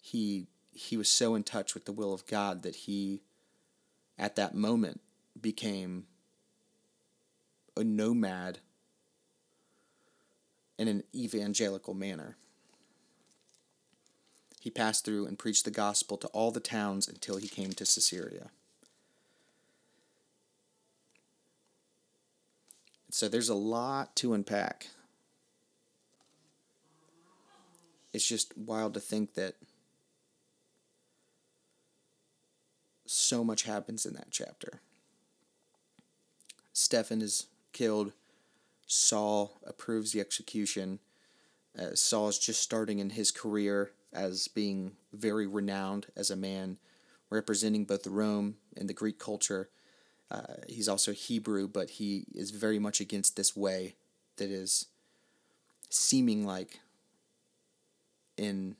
he 0.00 0.46
he 0.72 0.96
was 0.96 1.08
so 1.08 1.34
in 1.34 1.42
touch 1.42 1.74
with 1.74 1.84
the 1.84 1.92
will 1.92 2.12
of 2.12 2.26
God 2.26 2.62
that 2.62 2.74
he 2.74 3.22
at 4.18 4.36
that 4.36 4.54
moment 4.54 5.00
became 5.40 6.06
a 7.76 7.84
nomad 7.84 8.58
in 10.78 10.88
an 10.88 11.02
evangelical 11.14 11.94
manner. 11.94 12.36
He 14.60 14.70
passed 14.70 15.04
through 15.04 15.26
and 15.26 15.38
preached 15.38 15.64
the 15.64 15.70
gospel 15.70 16.16
to 16.16 16.26
all 16.28 16.50
the 16.50 16.60
towns 16.60 17.06
until 17.06 17.36
he 17.36 17.48
came 17.48 17.72
to 17.72 17.84
Caesarea. 17.84 18.50
So 23.10 23.28
there's 23.28 23.48
a 23.48 23.54
lot 23.54 24.16
to 24.16 24.32
unpack. 24.32 24.88
It's 28.12 28.26
just 28.26 28.56
wild 28.56 28.94
to 28.94 29.00
think 29.00 29.34
that 29.34 29.54
so 33.06 33.44
much 33.44 33.64
happens 33.64 34.06
in 34.06 34.14
that 34.14 34.30
chapter. 34.30 34.80
Stephen 36.74 37.22
is 37.22 37.46
killed. 37.72 38.12
Saul 38.86 39.58
approves 39.64 40.12
the 40.12 40.20
execution. 40.20 40.98
Uh, 41.78 41.94
Saul 41.94 42.28
is 42.28 42.38
just 42.38 42.60
starting 42.60 42.98
in 42.98 43.10
his 43.10 43.30
career 43.30 43.92
as 44.12 44.48
being 44.48 44.92
very 45.12 45.46
renowned 45.46 46.06
as 46.16 46.30
a 46.30 46.36
man 46.36 46.76
representing 47.30 47.84
both 47.84 48.06
Rome 48.06 48.56
and 48.76 48.88
the 48.88 48.92
Greek 48.92 49.18
culture. 49.18 49.70
Uh, 50.30 50.54
he's 50.68 50.88
also 50.88 51.12
Hebrew, 51.12 51.66
but 51.68 51.90
he 51.90 52.26
is 52.34 52.50
very 52.50 52.78
much 52.78 53.00
against 53.00 53.36
this 53.36 53.56
way 53.56 53.94
that 54.36 54.50
is 54.50 54.86
seeming 55.88 56.44
like 56.44 56.80
in 58.36 58.74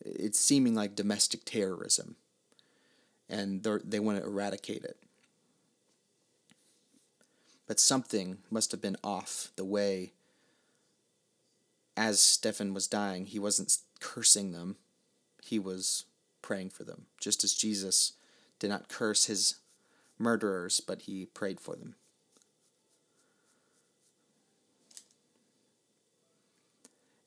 it's 0.00 0.38
seeming 0.38 0.74
like 0.74 0.94
domestic 0.94 1.44
terrorism 1.44 2.14
and 3.28 3.64
they 3.84 3.98
want 3.98 4.18
to 4.18 4.24
eradicate 4.24 4.84
it 4.84 4.96
but 7.66 7.80
something 7.80 8.38
must 8.50 8.72
have 8.72 8.80
been 8.80 8.96
off 9.02 9.50
the 9.56 9.64
way 9.64 10.12
as 11.96 12.20
Stephen 12.20 12.74
was 12.74 12.86
dying, 12.86 13.26
he 13.26 13.38
wasn't 13.38 13.78
cursing 14.00 14.52
them, 14.52 14.76
he 15.42 15.58
was 15.58 16.04
praying 16.42 16.70
for 16.70 16.84
them, 16.84 17.06
just 17.20 17.44
as 17.44 17.54
Jesus 17.54 18.14
did 18.58 18.68
not 18.68 18.88
curse 18.88 19.26
his 19.26 19.56
murderers, 20.18 20.80
but 20.80 21.02
he 21.02 21.26
prayed 21.26 21.60
for 21.60 21.76
them. 21.76 21.94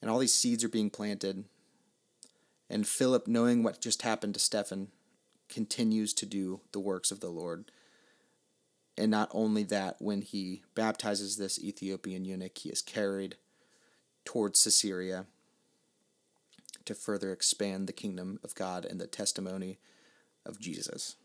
And 0.02 0.12
all 0.12 0.20
these 0.20 0.34
seeds 0.34 0.64
are 0.64 0.70
being 0.70 0.90
planted. 0.90 1.46
And 2.70 2.88
Philip, 2.88 3.28
knowing 3.28 3.64
what 3.64 3.82
just 3.82 4.04
happened 4.04 4.36
to 4.36 4.40
Stephen, 4.40 4.90
continues 5.50 6.14
to 6.14 6.26
do 6.26 6.62
the 6.72 6.80
works 6.80 7.12
of 7.12 7.20
the 7.20 7.30
Lord. 7.30 7.72
And 8.98 9.12
not 9.12 9.30
only 9.32 9.64
that, 9.64 9.98
when 10.00 10.22
he 10.22 10.64
baptizes 10.74 11.38
this 11.38 11.64
Ethiopian 11.64 12.26
eunuch, 12.26 12.58
he 12.58 12.70
is 12.70 12.82
carried 12.82 13.36
towards 14.26 14.64
Caesarea 14.64 15.26
to 16.86 16.96
further 16.96 17.32
expand 17.32 17.88
the 17.88 17.94
kingdom 17.94 18.40
of 18.44 18.56
God 18.56 18.86
and 18.86 19.00
the 19.00 19.08
testimony 19.08 19.78
of 20.46 20.60
Jesus. 20.60 21.16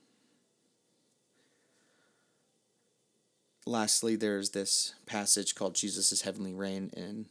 Lastly, 3.64 4.16
there's 4.16 4.50
this 4.50 4.94
passage 5.06 5.54
called 5.54 5.74
Jesus' 5.74 6.22
Heavenly 6.22 6.52
Reign, 6.52 6.90
and 6.96 7.26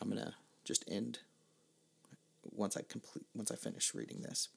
I'm 0.00 0.10
gonna 0.10 0.34
just 0.64 0.84
end 0.86 1.20
once 2.44 2.76
I 2.76 2.82
complete 2.82 3.26
once 3.34 3.50
I 3.50 3.56
finish 3.56 3.94
reading 3.94 4.20
this. 4.20 4.48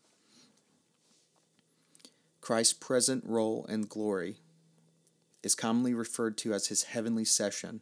Christ's 2.42 2.74
present 2.74 3.24
role 3.26 3.66
and 3.70 3.88
glory 3.88 4.38
is 5.46 5.54
commonly 5.54 5.94
referred 5.94 6.40
to 6.40 6.56
as 6.56 6.68
his 6.68 6.86
heavenly 6.86 7.24
session, 7.24 7.82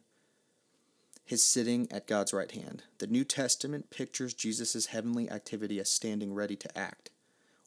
his 1.24 1.42
sitting 1.42 1.90
at 1.90 2.06
God's 2.06 2.34
right 2.34 2.50
hand. 2.50 2.82
The 2.98 3.06
New 3.06 3.24
Testament 3.24 3.88
pictures 3.88 4.34
Jesus' 4.34 4.86
heavenly 4.86 5.30
activity 5.30 5.80
as 5.80 5.88
standing 5.88 6.34
ready 6.34 6.56
to 6.56 6.78
act, 6.78 7.08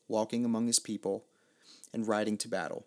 walking 0.07 0.45
among 0.45 0.67
his 0.67 0.77
people, 0.77 1.25
and 1.91 2.07
riding 2.07 2.37
to 2.37 2.47
battle. 2.47 2.85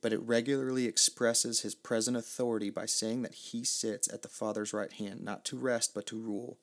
But 0.00 0.12
it 0.12 0.20
regularly 0.22 0.86
expresses 0.86 1.60
his 1.60 1.76
present 1.76 2.16
authority 2.16 2.68
by 2.68 2.86
saying 2.86 3.22
that 3.22 3.34
he 3.34 3.62
sits 3.62 4.12
at 4.12 4.22
the 4.22 4.28
Father's 4.28 4.72
right 4.72 4.92
hand, 4.92 5.22
not 5.22 5.44
to 5.44 5.56
rest, 5.56 5.94
but 5.94 6.06
to 6.06 6.18
rule. 6.18 6.58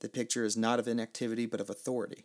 The 0.00 0.08
picture 0.08 0.46
is 0.46 0.56
not 0.56 0.78
of 0.78 0.88
inactivity, 0.88 1.44
but 1.44 1.60
of 1.60 1.68
authority. 1.68 2.24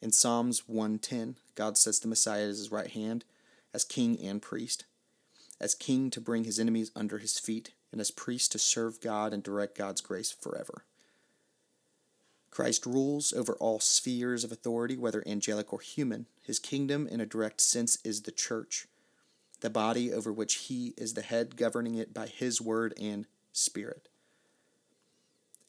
In 0.00 0.12
Psalms 0.12 0.66
110, 0.66 1.36
God 1.54 1.76
sets 1.76 1.98
the 1.98 2.08
Messiah 2.08 2.44
at 2.44 2.48
his 2.48 2.72
right 2.72 2.90
hand 2.90 3.26
as 3.74 3.84
king 3.84 4.18
and 4.18 4.40
priest. 4.40 4.86
As 5.60 5.74
king 5.74 6.10
to 6.10 6.20
bring 6.20 6.44
his 6.44 6.58
enemies 6.58 6.90
under 6.94 7.18
his 7.18 7.38
feet, 7.38 7.72
and 7.92 8.00
as 8.00 8.10
priest 8.10 8.52
to 8.52 8.58
serve 8.58 9.00
God 9.00 9.32
and 9.32 9.42
direct 9.42 9.76
God's 9.76 10.00
grace 10.00 10.32
forever. 10.32 10.84
Christ 12.50 12.86
rules 12.86 13.32
over 13.32 13.54
all 13.54 13.80
spheres 13.80 14.44
of 14.44 14.52
authority, 14.52 14.96
whether 14.96 15.26
angelic 15.26 15.72
or 15.72 15.80
human. 15.80 16.26
His 16.42 16.58
kingdom, 16.58 17.08
in 17.08 17.20
a 17.20 17.26
direct 17.26 17.60
sense, 17.60 17.98
is 18.04 18.22
the 18.22 18.30
church, 18.30 18.86
the 19.60 19.70
body 19.70 20.12
over 20.12 20.32
which 20.32 20.54
he 20.54 20.94
is 20.96 21.14
the 21.14 21.22
head, 21.22 21.56
governing 21.56 21.96
it 21.96 22.14
by 22.14 22.26
his 22.26 22.60
word 22.60 22.94
and 23.00 23.26
spirit. 23.52 24.08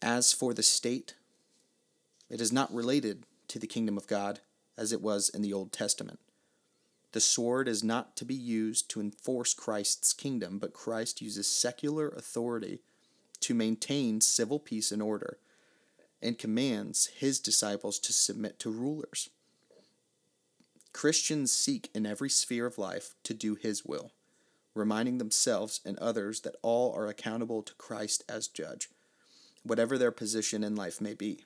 As 0.02 0.32
for 0.32 0.54
the 0.54 0.62
state, 0.62 1.16
it 2.30 2.40
is 2.40 2.52
not 2.52 2.74
related 2.74 3.24
to 3.48 3.58
the 3.58 3.68
kingdom 3.68 3.98
of 3.98 4.08
God 4.08 4.42
as 4.78 4.92
it 4.92 5.02
was 5.02 5.30
in 5.30 5.42
the 5.42 5.54
Old 5.54 5.72
Testament. 5.72 6.20
The 7.16 7.22
sword 7.22 7.70
is 7.70 7.82
not 7.82 8.18
to 8.18 8.26
be 8.26 8.36
used 8.36 8.90
to 8.90 9.00
enforce 9.00 9.54
Christ's 9.54 10.12
kingdom, 10.12 10.60
but 10.60 10.74
Christ 10.74 11.22
uses 11.22 11.48
secular 11.48 12.10
authority 12.10 12.80
to 13.40 13.54
maintain 13.54 14.20
civil 14.20 14.60
peace 14.60 14.92
and 14.92 15.02
order 15.02 15.38
and 16.22 16.38
commands 16.38 17.06
his 17.06 17.40
disciples 17.40 18.00
to 18.00 18.12
submit 18.12 18.60
to 18.60 18.70
rulers. 18.70 19.30
Christians 20.92 21.54
seek 21.54 21.90
in 21.96 22.06
every 22.06 22.30
sphere 22.30 22.66
of 22.66 22.78
life 22.78 23.16
to 23.24 23.34
do 23.34 23.56
his 23.56 23.86
will, 23.86 24.12
reminding 24.74 25.18
themselves 25.18 25.80
and 25.86 25.98
others 26.00 26.42
that 26.42 26.58
all 26.62 26.94
are 26.94 27.08
accountable 27.08 27.64
to 27.64 27.74
Christ 27.76 28.26
as 28.28 28.50
judge, 28.50 28.90
whatever 29.64 29.98
their 29.98 30.12
position 30.12 30.66
in 30.66 30.76
life 30.76 31.00
may 31.00 31.14
be. 31.14 31.46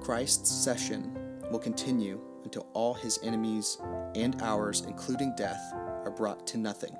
Christ's 0.00 0.50
session 0.50 1.42
will 1.50 1.58
continue 1.58 2.27
until 2.44 2.66
all 2.74 2.94
his 2.94 3.18
enemies 3.22 3.78
and 4.14 4.40
ours, 4.42 4.82
including 4.86 5.34
death, 5.36 5.60
are 5.74 6.14
brought 6.16 6.46
to 6.48 6.58
nothing. 6.58 6.96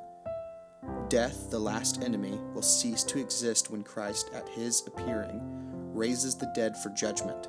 Death, 1.09 1.51
the 1.51 1.59
last 1.59 2.03
enemy, 2.03 2.39
will 2.55 2.63
cease 2.63 3.03
to 3.05 3.19
exist 3.19 3.71
when 3.71 3.83
Christ, 3.83 4.31
at 4.35 4.49
his 4.49 4.87
appearing, 4.87 5.41
raises 5.95 6.37
the 6.37 6.53
dead 6.55 6.77
for 6.77 6.91
judgment. 6.91 7.49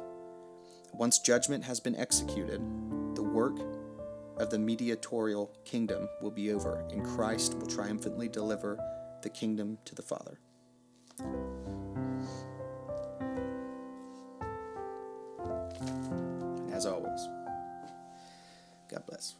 Once 0.93 1.19
judgment 1.19 1.63
has 1.63 1.79
been 1.79 1.95
executed, 1.95 2.61
the 3.15 3.23
work 3.23 3.59
of 4.37 4.49
the 4.49 4.59
mediatorial 4.59 5.51
kingdom 5.65 6.07
will 6.21 6.31
be 6.31 6.51
over, 6.51 6.85
and 6.91 7.05
Christ 7.05 7.55
will 7.55 7.67
triumphantly 7.67 8.29
deliver 8.29 8.79
the 9.21 9.29
kingdom 9.29 9.77
to 9.85 9.95
the 9.95 10.01
Father. 10.01 10.39
God 18.89 19.05
bless. 19.07 19.35